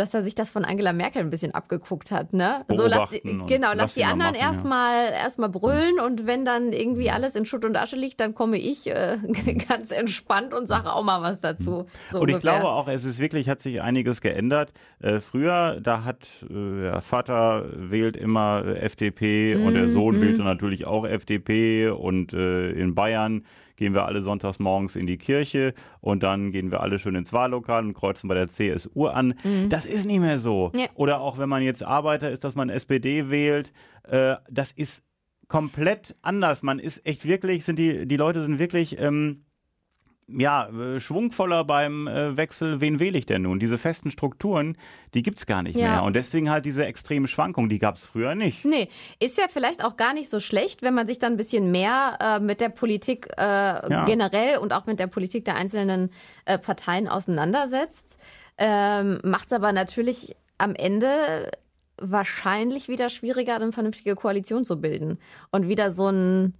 dass 0.00 0.14
er 0.14 0.22
sich 0.22 0.34
das 0.34 0.50
von 0.50 0.64
Angela 0.64 0.92
Merkel 0.92 1.22
ein 1.22 1.30
bisschen 1.30 1.52
abgeguckt 1.54 2.10
hat, 2.10 2.32
ne? 2.32 2.64
So 2.68 2.86
lass 2.88 3.10
die, 3.10 3.20
genau, 3.20 3.72
lass 3.74 3.94
die 3.94 4.04
anderen 4.04 4.32
machen, 4.32 4.40
ja. 4.40 4.46
erstmal 4.48 5.12
erstmal 5.12 5.48
brüllen 5.50 6.00
und 6.00 6.26
wenn 6.26 6.44
dann 6.44 6.72
irgendwie 6.72 7.10
alles 7.10 7.36
in 7.36 7.46
Schutt 7.46 7.64
und 7.64 7.76
Asche 7.76 7.96
liegt, 7.96 8.18
dann 8.20 8.34
komme 8.34 8.56
ich 8.58 8.86
äh, 8.88 9.18
ganz 9.68 9.90
entspannt 9.92 10.54
und 10.54 10.66
sage 10.66 10.92
auch 10.92 11.04
mal 11.04 11.22
was 11.22 11.40
dazu. 11.40 11.86
So 12.10 12.20
Und 12.20 12.28
ich 12.28 12.34
ungefähr. 12.36 12.58
glaube 12.58 12.68
auch, 12.68 12.88
es 12.88 13.04
ist 13.04 13.18
wirklich, 13.20 13.48
hat 13.48 13.60
sich 13.60 13.82
einiges 13.82 14.20
geändert. 14.20 14.72
Äh, 15.00 15.20
früher, 15.20 15.80
da 15.80 16.04
hat 16.04 16.26
äh, 16.48 16.80
der 16.80 17.00
Vater 17.02 17.66
wählt 17.74 18.16
immer 18.16 18.64
äh, 18.64 18.78
FDP 18.80 19.54
und 19.56 19.74
der 19.74 19.90
Sohn 19.90 20.16
Mhm. 20.16 20.20
wählte 20.22 20.42
natürlich 20.42 20.86
auch 20.86 21.04
FDP 21.06 21.88
und 21.90 22.32
äh, 22.32 22.70
in 22.70 22.94
Bayern 22.94 23.44
gehen 23.80 23.94
wir 23.94 24.04
alle 24.04 24.22
sonntags 24.22 24.58
morgens 24.58 24.94
in 24.94 25.06
die 25.06 25.16
Kirche 25.16 25.72
und 26.02 26.22
dann 26.22 26.52
gehen 26.52 26.70
wir 26.70 26.82
alle 26.82 26.98
schön 26.98 27.14
ins 27.14 27.32
Wahllokal 27.32 27.82
und 27.82 27.94
kreuzen 27.94 28.28
bei 28.28 28.34
der 28.34 28.48
CSU 28.48 29.06
an. 29.06 29.34
Das 29.70 29.86
ist 29.86 30.04
nicht 30.04 30.20
mehr 30.20 30.38
so. 30.38 30.70
Ja. 30.74 30.86
Oder 30.94 31.20
auch 31.20 31.38
wenn 31.38 31.48
man 31.48 31.62
jetzt 31.62 31.82
Arbeiter 31.82 32.30
ist, 32.30 32.44
dass 32.44 32.54
man 32.54 32.68
SPD 32.68 33.30
wählt, 33.30 33.72
äh, 34.04 34.36
das 34.50 34.70
ist 34.72 35.02
komplett 35.48 36.14
anders. 36.20 36.62
Man 36.62 36.78
ist 36.78 37.06
echt 37.06 37.24
wirklich, 37.24 37.64
sind 37.64 37.78
die, 37.78 38.06
die 38.06 38.18
Leute 38.18 38.42
sind 38.42 38.58
wirklich 38.58 38.98
ähm, 39.00 39.46
ja, 40.36 40.68
äh, 40.68 41.00
schwungvoller 41.00 41.64
beim 41.64 42.06
äh, 42.06 42.36
Wechsel, 42.36 42.80
wen 42.80 42.98
wähle 43.00 43.18
ich 43.18 43.26
denn 43.26 43.42
nun? 43.42 43.58
Diese 43.58 43.78
festen 43.78 44.10
Strukturen, 44.10 44.76
die 45.14 45.22
gibt's 45.22 45.46
gar 45.46 45.62
nicht 45.62 45.78
Ja. 45.78 45.90
mehr. 45.90 46.02
Und 46.02 46.14
deswegen 46.14 46.50
halt 46.50 46.64
diese 46.64 46.84
extremen 46.84 47.28
Schwankungen, 47.28 47.68
die 47.70 47.78
gab's 47.78 48.04
früher 48.04 48.34
nicht. 48.34 48.64
Nee, 48.64 48.88
ist 49.18 49.38
ja 49.38 49.44
vielleicht 49.48 49.84
auch 49.84 49.96
gar 49.96 50.14
nicht 50.14 50.28
so 50.28 50.40
schlecht, 50.40 50.82
wenn 50.82 50.94
man 50.94 51.06
sich 51.06 51.18
dann 51.18 51.32
ein 51.32 51.36
bisschen 51.36 51.70
mehr 51.70 52.18
äh, 52.20 52.40
mit 52.40 52.60
der 52.60 52.68
Politik 52.68 53.26
äh, 53.36 54.04
generell 54.06 54.58
und 54.58 54.72
auch 54.72 54.86
mit 54.86 54.98
der 55.00 55.06
Politik 55.08 55.44
der 55.44 55.56
einzelnen 55.56 56.10
äh, 56.44 56.58
Parteien 56.58 57.08
auseinandersetzt. 57.08 58.18
Ähm, 58.58 59.20
Macht 59.24 59.46
es 59.46 59.52
aber 59.52 59.72
natürlich 59.72 60.36
am 60.58 60.74
Ende 60.74 61.50
wahrscheinlich 62.00 62.88
wieder 62.88 63.08
schwieriger, 63.08 63.56
eine 63.56 63.72
vernünftige 63.72 64.14
Koalition 64.14 64.64
zu 64.64 64.80
bilden. 64.80 65.18
Und 65.50 65.68
wieder 65.68 65.90
so 65.90 66.08
ein, 66.08 66.54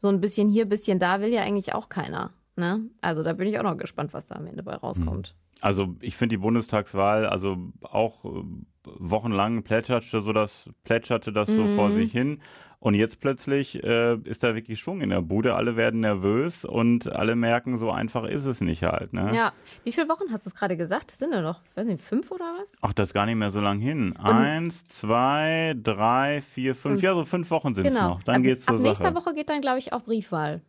so 0.00 0.08
ein 0.08 0.20
bisschen 0.20 0.48
hier, 0.48 0.66
bisschen 0.66 0.98
da 0.98 1.20
will 1.20 1.32
ja 1.32 1.42
eigentlich 1.42 1.74
auch 1.74 1.88
keiner. 1.88 2.30
Ne? 2.56 2.88
Also 3.00 3.22
da 3.22 3.34
bin 3.34 3.48
ich 3.48 3.58
auch 3.58 3.62
noch 3.62 3.76
gespannt, 3.76 4.14
was 4.14 4.26
da 4.26 4.36
am 4.36 4.46
Ende 4.46 4.62
bei 4.62 4.74
rauskommt. 4.74 5.34
Also 5.60 5.96
ich 6.00 6.16
finde 6.16 6.34
die 6.34 6.42
Bundestagswahl, 6.42 7.26
also 7.26 7.56
auch 7.82 8.24
äh, 8.24 8.42
wochenlang 8.84 9.62
plätscherte 9.62 10.20
so 10.20 10.32
das, 10.32 10.68
plätscherte 10.84 11.32
das 11.32 11.48
so 11.48 11.66
vor 11.76 11.90
sich 11.90 12.12
hin. 12.12 12.40
Und 12.78 12.94
jetzt 12.94 13.20
plötzlich 13.20 13.82
äh, 13.82 14.16
ist 14.24 14.42
da 14.42 14.54
wirklich 14.54 14.78
Schwung 14.78 15.00
in 15.00 15.10
der 15.10 15.22
Bude. 15.22 15.54
Alle 15.54 15.76
werden 15.76 16.00
nervös 16.00 16.64
und 16.64 17.10
alle 17.10 17.34
merken, 17.34 17.78
so 17.78 17.90
einfach 17.90 18.24
ist 18.24 18.44
es 18.44 18.60
nicht 18.60 18.82
halt. 18.84 19.12
Ne? 19.12 19.34
Ja. 19.34 19.52
Wie 19.84 19.92
viele 19.92 20.08
Wochen 20.08 20.30
hast 20.30 20.44
du 20.44 20.50
es 20.50 20.54
gerade 20.54 20.76
gesagt? 20.76 21.10
Sind 21.10 21.32
da 21.32 21.40
noch, 21.40 21.62
weiß 21.74 21.86
nicht, 21.86 22.02
fünf 22.02 22.30
oder 22.30 22.52
was? 22.58 22.72
Ach, 22.82 22.92
das 22.92 23.08
ist 23.08 23.14
gar 23.14 23.26
nicht 23.26 23.36
mehr 23.36 23.50
so 23.50 23.60
lang 23.60 23.80
hin. 23.80 24.14
Eins, 24.18 24.86
zwei, 24.86 25.74
drei, 25.82 26.42
vier, 26.42 26.74
fünf. 26.76 27.02
Ja, 27.02 27.14
so 27.14 27.24
fünf 27.24 27.50
Wochen 27.50 27.74
sind 27.74 27.86
es 27.86 27.94
noch. 27.94 28.22
Dann 28.22 28.36
ab, 28.36 28.42
geht's 28.42 28.66
zur 28.66 28.76
ab 28.76 28.80
nächster 28.80 29.04
Sache. 29.04 29.14
Woche 29.16 29.34
geht 29.34 29.48
dann, 29.48 29.62
glaube 29.62 29.78
ich, 29.78 29.92
auch 29.92 30.02
Briefwahl. 30.02 30.60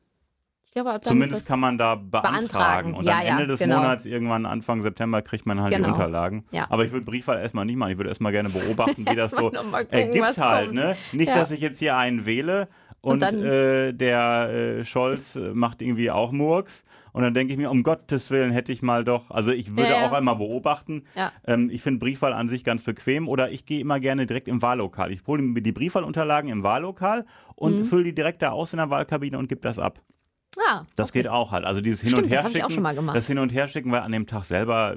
Glaube, 0.77 0.91
ab 0.95 1.01
dann 1.01 1.09
Zumindest 1.09 1.47
kann 1.47 1.59
man 1.59 1.77
da 1.77 1.95
beantragen. 1.95 2.33
Beantragen. 2.37 2.93
Und 2.93 3.05
Ja, 3.05 3.19
am 3.19 3.25
ja, 3.25 3.31
Ende 3.33 3.47
des 3.47 3.59
genau. 3.59 3.77
Monats, 3.77 4.05
irgendwann 4.05 4.45
Anfang 4.45 4.81
September, 4.83 5.21
kriegt 5.21 5.45
man 5.45 5.59
halt 5.61 5.73
Genau. 5.73 5.87
die 5.87 5.93
Unterlagen. 5.93 6.45
Ja. 6.51 6.67
Aber 6.69 6.85
ich 6.85 6.91
würde 6.91 7.05
Briefwahl 7.05 7.39
erstmal 7.39 7.65
nicht 7.65 7.77
machen. 7.77 7.91
Ich 7.91 7.97
würde 7.97 8.09
erstmal 8.09 8.31
gerne 8.31 8.49
beobachten, 8.49 9.05
wie 9.09 9.15
das 9.15 9.31
so 9.31 9.49
gucken, 9.49 9.73
ergibt 9.89 10.37
halt. 10.37 10.73
Ne? 10.73 10.95
Nicht, 11.13 11.29
Ja. 11.29 11.35
dass 11.35 11.51
ich 11.51 11.59
jetzt 11.61 11.79
hier 11.79 11.95
einen 11.97 12.25
wähle 12.25 12.67
und, 13.01 13.13
Und 13.13 13.19
dann- 13.21 13.43
äh, 13.43 13.93
der 13.93 14.49
äh, 14.79 14.85
Scholz 14.85 15.37
macht 15.53 15.81
irgendwie 15.81 16.11
auch 16.11 16.31
Murks. 16.31 16.83
Und 17.13 17.23
dann 17.23 17.33
denke 17.33 17.53
ich 17.53 17.57
mir, 17.57 17.71
um 17.71 17.81
Gottes 17.81 18.29
Willen 18.29 18.51
hätte 18.51 18.71
ich 18.71 18.83
mal 18.83 19.03
doch, 19.03 19.31
also 19.31 19.51
ich 19.51 19.71
würde 19.75 19.89
Ja, 19.89 20.01
ja. 20.01 20.07
auch 20.07 20.11
einmal 20.13 20.35
beobachten. 20.35 21.03
Ja. 21.15 21.31
Ähm, 21.47 21.71
ich 21.71 21.81
finde 21.81 21.97
Briefwahl 21.99 22.31
an 22.33 22.47
sich 22.47 22.63
ganz 22.63 22.83
bequem 22.83 23.27
oder 23.27 23.49
ich 23.49 23.65
gehe 23.65 23.79
immer 23.79 23.99
gerne 23.99 24.27
direkt 24.27 24.47
im 24.47 24.61
Wahllokal. 24.61 25.11
Ich 25.11 25.25
hole 25.25 25.41
mir 25.41 25.61
die 25.63 25.71
Briefwahlunterlagen 25.71 26.51
im 26.51 26.61
Wahllokal 26.61 27.25
und 27.55 27.79
Mhm. 27.79 27.85
fülle 27.85 28.03
die 28.03 28.13
direkt 28.13 28.43
da 28.43 28.51
aus 28.51 28.73
in 28.73 28.77
der 28.77 28.91
Wahlkabine 28.91 29.39
und 29.39 29.49
gebe 29.49 29.61
das 29.61 29.79
ab. 29.79 29.99
Ja, 30.65 30.85
Das 30.95 31.11
geht 31.13 31.27
auch 31.27 31.51
halt. 31.51 31.65
Also 31.65 31.81
dieses 31.81 32.01
Hin 32.01 32.09
Stimmt, 32.09 32.23
und 32.25 32.31
das 32.33 32.39
Her 32.39 32.43
hab 32.45 32.51
ich 32.55 32.57
auch 32.63 32.67
schicken, 32.69 32.73
schon 32.73 32.83
mal 32.83 32.95
gemacht. 32.95 33.15
das 33.15 33.27
Hin 33.27 33.37
und 33.39 33.51
Her 33.53 33.67
schicken, 33.67 33.91
weil 33.91 34.01
an 34.01 34.11
dem 34.11 34.25
Tag 34.27 34.43
selber, 34.43 34.95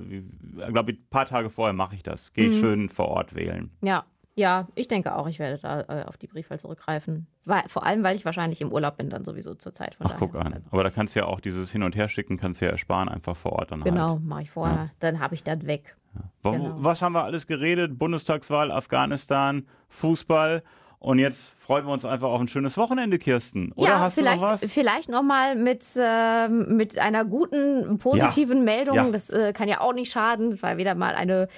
glaube 0.68 0.92
ich, 0.92 0.98
ein 0.98 1.06
paar 1.10 1.26
Tage 1.26 1.50
vorher 1.50 1.72
mache 1.74 1.94
ich 1.94 2.02
das. 2.02 2.32
Gehe 2.32 2.48
Mhm. 2.50 2.60
schön 2.60 2.88
vor 2.88 3.08
Ort 3.08 3.34
wählen. 3.34 3.70
Ja, 3.82 4.04
ja, 4.36 4.66
ich 4.74 4.88
denke 4.88 5.14
auch, 5.16 5.26
ich 5.26 5.38
werde 5.38 5.58
da 5.60 5.80
äh, 5.82 6.04
auf 6.06 6.16
die 6.16 6.28
Briefwahl 6.28 6.58
zurückgreifen. 6.58 7.26
Weil, 7.44 7.62
vor 7.68 7.84
allem, 7.84 8.02
weil 8.02 8.16
ich 8.16 8.24
wahrscheinlich 8.24 8.60
im 8.62 8.72
Urlaub 8.72 8.96
bin 8.96 9.10
dann 9.10 9.24
sowieso 9.24 9.54
zur 9.54 9.72
Zeit. 9.74 9.96
Von 9.96 10.06
Ach, 10.08 10.14
guck 10.18 10.34
an. 10.36 10.64
Aber 10.70 10.82
da 10.82 10.88
kannst 10.90 11.14
du 11.14 11.20
ja 11.20 11.26
auch 11.26 11.40
dieses 11.40 11.70
Hin 11.72 11.82
und 11.82 11.94
Her 11.94 12.08
schicken, 12.08 12.38
kannst 12.38 12.60
du 12.60 12.64
ja 12.64 12.70
ersparen, 12.70 13.08
einfach 13.08 13.36
vor 13.36 13.52
Ort 13.52 13.70
dann 13.72 13.82
Genau, 13.82 14.12
halt. 14.12 14.24
mache 14.24 14.42
ich 14.42 14.50
vorher. 14.50 14.90
Dann 15.00 15.20
habe 15.20 15.34
ich 15.34 15.42
das 15.44 15.66
weg. 15.66 15.96
Wo- 16.42 16.52
genau. 16.52 16.74
Was 16.78 17.02
haben 17.02 17.12
wir 17.12 17.24
alles 17.24 17.46
geredet? 17.46 17.98
Bundestagswahl, 17.98 18.70
Afghanistan, 18.70 19.66
Fußball. 19.88 20.62
Und 21.00 21.18
jetzt 21.18 21.54
freuen 21.58 21.86
wir 21.86 21.92
uns 21.94 22.04
einfach 22.04 22.28
auf 22.28 22.40
ein 22.42 22.46
schönes 22.46 22.76
Wochenende, 22.76 23.18
Kirsten. 23.18 23.72
Oder 23.72 23.88
ja, 23.88 23.98
hast 24.00 24.14
vielleicht, 24.14 24.42
du 24.42 24.44
noch 24.44 24.52
was? 24.52 24.70
vielleicht 24.70 25.08
nochmal 25.08 25.56
mit, 25.56 25.84
ähm, 25.98 26.76
mit 26.76 26.98
einer 26.98 27.24
guten, 27.24 27.96
positiven 27.96 28.64
Meldung. 28.64 28.96
Ja. 28.96 29.10
Das 29.10 29.30
äh, 29.30 29.54
kann 29.54 29.66
ja 29.66 29.80
auch 29.80 29.94
nicht 29.94 30.12
schaden. 30.12 30.50
Das 30.50 30.62
war 30.62 30.76
wieder 30.76 30.94
mal 30.94 31.14
eine, 31.14 31.48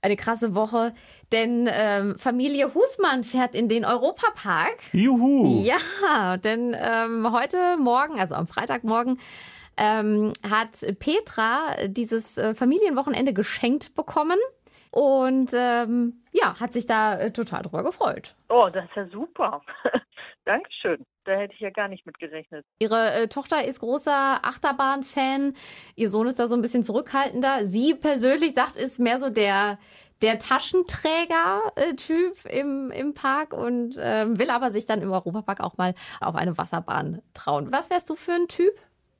eine 0.00 0.16
krasse 0.16 0.54
Woche. 0.54 0.94
Denn 1.30 1.68
ähm, 1.70 2.18
Familie 2.18 2.72
Husmann 2.74 3.22
fährt 3.22 3.54
in 3.54 3.68
den 3.68 3.84
Europapark. 3.84 4.78
Juhu! 4.92 5.62
Ja, 5.62 6.38
denn 6.38 6.74
ähm, 6.74 7.30
heute 7.30 7.76
Morgen, 7.78 8.18
also 8.18 8.34
am 8.34 8.46
Freitagmorgen, 8.46 9.18
ähm, 9.76 10.32
hat 10.48 10.86
Petra 10.98 11.86
dieses 11.86 12.38
äh, 12.38 12.54
Familienwochenende 12.54 13.34
geschenkt 13.34 13.94
bekommen. 13.94 14.38
Und 14.96 15.52
ähm, 15.54 16.24
ja, 16.32 16.58
hat 16.58 16.72
sich 16.72 16.86
da 16.86 17.18
äh, 17.18 17.30
total 17.30 17.60
drüber 17.60 17.82
gefreut. 17.82 18.34
Oh, 18.48 18.70
das 18.72 18.86
ist 18.86 18.96
ja 18.96 19.06
super. 19.08 19.60
Dankeschön. 20.46 21.04
Da 21.24 21.32
hätte 21.32 21.52
ich 21.52 21.60
ja 21.60 21.68
gar 21.68 21.88
nicht 21.88 22.06
mit 22.06 22.18
gerechnet. 22.18 22.64
Ihre 22.78 23.12
äh, 23.12 23.28
Tochter 23.28 23.62
ist 23.62 23.80
großer 23.80 24.42
Achterbahn-Fan. 24.42 25.52
Ihr 25.96 26.08
Sohn 26.08 26.26
ist 26.26 26.38
da 26.38 26.48
so 26.48 26.54
ein 26.54 26.62
bisschen 26.62 26.82
zurückhaltender. 26.82 27.66
Sie 27.66 27.94
persönlich 27.94 28.54
sagt, 28.54 28.76
ist 28.76 28.98
mehr 28.98 29.18
so 29.18 29.28
der, 29.28 29.78
der 30.22 30.38
Taschenträger-Typ 30.38 32.46
im, 32.46 32.90
im 32.90 33.12
Park 33.12 33.52
und 33.52 33.98
ähm, 34.00 34.38
will 34.38 34.48
aber 34.48 34.70
sich 34.70 34.86
dann 34.86 35.02
im 35.02 35.12
Europapark 35.12 35.60
auch 35.60 35.76
mal 35.76 35.94
auf 36.22 36.36
eine 36.36 36.56
Wasserbahn 36.56 37.20
trauen. 37.34 37.70
Was 37.70 37.90
wärst 37.90 38.08
du 38.08 38.16
für 38.16 38.32
ein 38.32 38.48
Typ 38.48 38.72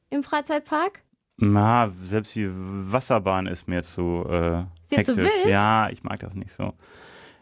im 0.09 0.23
Freizeitpark? 0.23 1.02
Na, 1.38 1.90
selbst 2.09 2.35
die 2.35 2.49
Wasserbahn 2.50 3.47
ist 3.47 3.69
mir 3.69 3.83
zu 3.83 4.25
äh, 4.28 4.61
Ist 4.85 4.97
dir 4.97 5.05
zu 5.05 5.16
wild? 5.19 5.31
Ja, 5.47 5.90
ich 5.90 6.02
mag 6.02 6.19
das 6.21 6.35
nicht 6.35 6.50
so. 6.52 6.73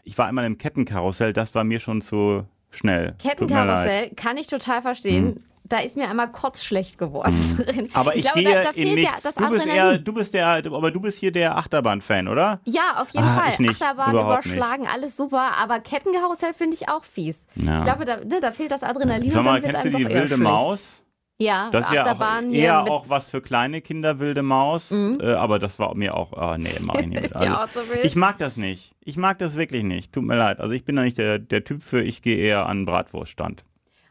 Ich 0.03 0.19
war 0.19 0.27
einmal 0.27 0.45
im 0.45 0.59
Kettenkarussell, 0.59 1.33
das 1.33 1.55
war 1.55 1.65
mir 1.65 1.79
schon 1.81 2.03
zu 2.03 2.45
schnell. 2.71 3.15
Kettenkarussell 3.23 4.11
kann 4.11 4.37
ich 4.37 4.49
total 4.49 4.83
verstehen. 4.83 5.45
Da 5.67 5.79
ist 5.79 5.97
mir 5.97 6.11
einmal 6.11 6.31
kotzschlecht 6.31 6.99
geworden. 6.99 7.33
drin. 7.57 7.89
Aber 7.95 8.15
ich, 8.17 8.23
glaube, 8.23 8.43
gehe 8.43 8.53
da, 8.55 8.65
da 8.65 8.73
fehlt 8.75 8.89
ja 8.89 8.95
nichts. 9.13 9.23
das 9.23 9.35
du 9.37 9.49
bist 9.49 9.67
eher, 9.67 9.73
Adrenalin. 9.85 10.05
du 10.05 10.13
bist 10.13 10.35
der, 10.35 10.47
aber 10.49 10.91
du 10.91 11.01
bist 11.01 11.19
hier 11.19 11.33
der 11.33 11.57
Achterbahn-Fan, 11.57 12.29
oder? 12.29 12.61
Ja, 12.65 13.01
auf 13.01 13.09
jeden 13.11 13.25
Ah, 13.25 13.37
Fall. 13.41 13.53
ich 13.55 13.59
nicht. 13.61 13.81
Achterbahn 13.81 14.13
überschlagen, 14.13 14.87
alles 14.93 15.17
super. 15.17 15.53
Aber 15.57 15.81
Kettenkarussell 15.81 16.53
finde 16.53 16.77
ich 16.77 16.89
auch 16.91 17.03
fies. 17.05 17.47
Ja. 17.55 17.79
Ich 17.79 17.85
glaube, 17.85 18.05
da, 18.05 18.17
ne, 18.19 18.41
da 18.43 18.53
fehlt 18.53 18.73
das 18.73 18.83
Adrenalin 18.83 19.31
Sag 19.31 19.39
und 19.39 19.45
mal, 19.47 19.63
kennst 19.63 19.85
du 19.87 19.91
die 19.91 20.07
wilde 20.07 20.27
schlecht. 20.27 20.43
Maus? 20.43 21.04
Ja, 21.39 21.69
Das 21.73 21.87
ist 21.87 21.93
ja 21.93 22.03
auch 22.03 22.07
Achterbahn 22.07 22.51
hier 22.51 22.63
eher 22.65 22.83
auch 22.85 23.09
was 23.09 23.27
für 23.27 23.41
kleine 23.43 23.81
Kinder, 23.81 24.21
wilde 24.21 24.43
Maus. 24.43 24.93
Äh, 24.93 25.33
aber 25.35 25.59
das 25.59 25.79
war 25.81 25.95
mir 25.97 26.17
auch, 26.17 26.33
ah, 26.33 26.57
nee, 26.59 26.71
mach 26.81 26.95
ich 26.95 27.07
nicht. 27.07 27.21
Ist 27.25 27.35
ja 27.35 27.65
auch 27.65 27.69
so 27.69 27.81
wild. 27.89 28.05
ich 28.05 28.15
mag 28.15 28.39
das 28.39 28.57
nicht. 28.57 28.95
Ich 29.01 29.17
mag 29.17 29.39
das 29.39 29.57
wirklich 29.57 29.83
nicht. 29.83 30.13
Tut 30.13 30.25
mir 30.25 30.37
leid. 30.37 30.61
Also 30.61 30.75
ich 30.75 30.85
bin 30.85 30.95
da 30.97 31.03
nicht 31.03 31.19
der, 31.19 31.39
der 31.41 31.65
Typ 31.65 31.83
für, 31.83 32.03
ich 32.03 32.23
gehe 32.23 32.37
eher 32.37 32.67
an 32.67 32.81
den 32.81 32.87
Bratwurststand. 32.87 33.65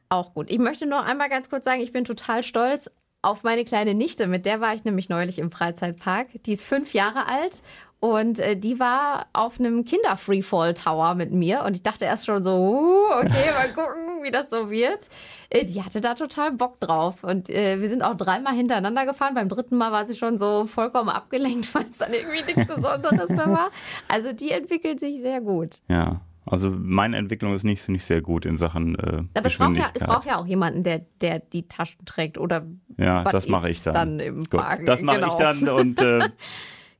Auch 0.09 0.33
gut. 0.33 0.51
Ich 0.51 0.59
möchte 0.59 0.85
nur 0.85 1.03
einmal 1.03 1.29
ganz 1.29 1.49
kurz 1.49 1.63
sagen, 1.65 1.81
ich 1.81 1.93
bin 1.93 2.03
total 2.03 2.43
stolz 2.43 2.91
auf 3.21 3.43
meine 3.43 3.63
kleine 3.63 3.93
Nichte. 3.93 4.27
Mit 4.27 4.45
der 4.45 4.59
war 4.59 4.73
ich 4.73 4.83
nämlich 4.83 5.07
neulich 5.07 5.39
im 5.39 5.49
Freizeitpark. 5.49 6.27
Die 6.45 6.51
ist 6.51 6.63
fünf 6.63 6.93
Jahre 6.93 7.27
alt 7.27 7.61
und 8.03 8.39
äh, 8.39 8.57
die 8.57 8.81
war 8.81 9.27
auf 9.31 9.61
einem 9.61 9.85
Kinder-Freefall-Tower 9.85 11.15
mit 11.15 11.31
mir. 11.31 11.63
Und 11.63 11.77
ich 11.77 11.83
dachte 11.83 12.03
erst 12.03 12.25
schon 12.25 12.43
so, 12.43 12.51
uh, 12.51 13.13
okay, 13.17 13.49
mal 13.55 13.69
gucken, 13.69 14.23
wie 14.23 14.29
das 14.29 14.49
so 14.49 14.69
wird. 14.69 15.07
Äh, 15.49 15.63
die 15.63 15.81
hatte 15.81 16.01
da 16.01 16.13
total 16.13 16.51
Bock 16.51 16.81
drauf. 16.81 17.23
Und 17.23 17.49
äh, 17.49 17.79
wir 17.79 17.87
sind 17.87 18.01
auch 18.01 18.17
dreimal 18.17 18.55
hintereinander 18.55 19.05
gefahren. 19.05 19.35
Beim 19.35 19.47
dritten 19.47 19.77
Mal 19.77 19.93
war 19.93 20.05
sie 20.05 20.15
schon 20.15 20.37
so 20.37 20.65
vollkommen 20.65 21.07
abgelenkt, 21.07 21.73
weil 21.75 21.85
es 21.89 21.99
dann 21.99 22.11
irgendwie 22.11 22.43
nichts 22.43 22.65
Besonderes 22.75 23.29
mehr 23.29 23.49
war. 23.49 23.71
Also 24.09 24.33
die 24.33 24.51
entwickelt 24.51 24.99
sich 24.99 25.21
sehr 25.21 25.39
gut. 25.39 25.77
Ja. 25.87 26.19
Also 26.45 26.71
meine 26.71 27.15
Entwicklung 27.15 27.55
ist 27.55 27.63
nicht, 27.63 27.87
nicht 27.87 28.03
sehr 28.03 28.21
gut 28.21 28.45
in 28.45 28.57
Sachen 28.57 28.99
äh, 28.99 29.23
Aber 29.33 29.47
es 29.47 29.57
braucht, 29.57 29.77
ja, 29.77 29.85
es 29.93 30.03
braucht 30.03 30.27
ja 30.27 30.39
auch 30.39 30.45
jemanden, 30.45 30.83
der, 30.83 31.05
der 31.21 31.39
die 31.39 31.69
Taschen 31.69 32.03
trägt 32.05 32.37
oder 32.37 32.65
ja, 32.97 33.23
was 33.23 33.31
das 33.31 33.47
mache 33.47 33.69
ich 33.69 33.81
dann. 33.81 33.93
dann 33.93 34.19
im 34.19 34.43
Park? 34.47 34.85
das 34.85 35.01
mache 35.01 35.21
Genau. 35.21 35.31
ich 35.31 35.35
dann 35.35 35.69
und 35.69 36.01
äh, 36.01 36.29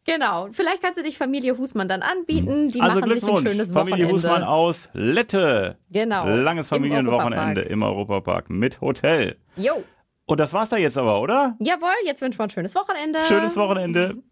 Genau. 0.05 0.47
Vielleicht 0.51 0.81
kannst 0.81 0.99
du 0.99 1.03
dich 1.03 1.17
Familie 1.17 1.57
Husmann 1.57 1.87
dann 1.87 2.01
anbieten. 2.01 2.71
Die 2.71 2.81
also 2.81 2.99
machen 2.99 3.09
sich 3.13 3.23
ein 3.23 3.27
Glückwunsch. 3.29 3.49
schönes 3.49 3.71
Familie 3.71 4.05
Wochenende. 4.05 4.27
Husmann 4.27 4.43
aus 4.43 4.89
Lette. 4.93 5.77
Genau. 5.89 6.27
Langes 6.27 6.67
Im 6.67 6.75
Familienwochenende 6.77 7.61
Europapark. 7.61 7.69
im 7.69 7.83
Europapark 7.83 8.49
mit 8.49 8.81
Hotel. 8.81 9.37
Jo. 9.55 9.83
Und 10.25 10.39
das 10.39 10.53
war's 10.53 10.69
da 10.69 10.77
jetzt 10.77 10.97
aber, 10.97 11.21
oder? 11.21 11.55
Jawohl, 11.59 11.89
jetzt 12.05 12.21
wünschen 12.21 12.39
wir 12.39 12.43
ein 12.45 12.49
schönes 12.49 12.75
Wochenende. 12.75 13.19
Schönes 13.27 13.57
Wochenende. 13.57 14.23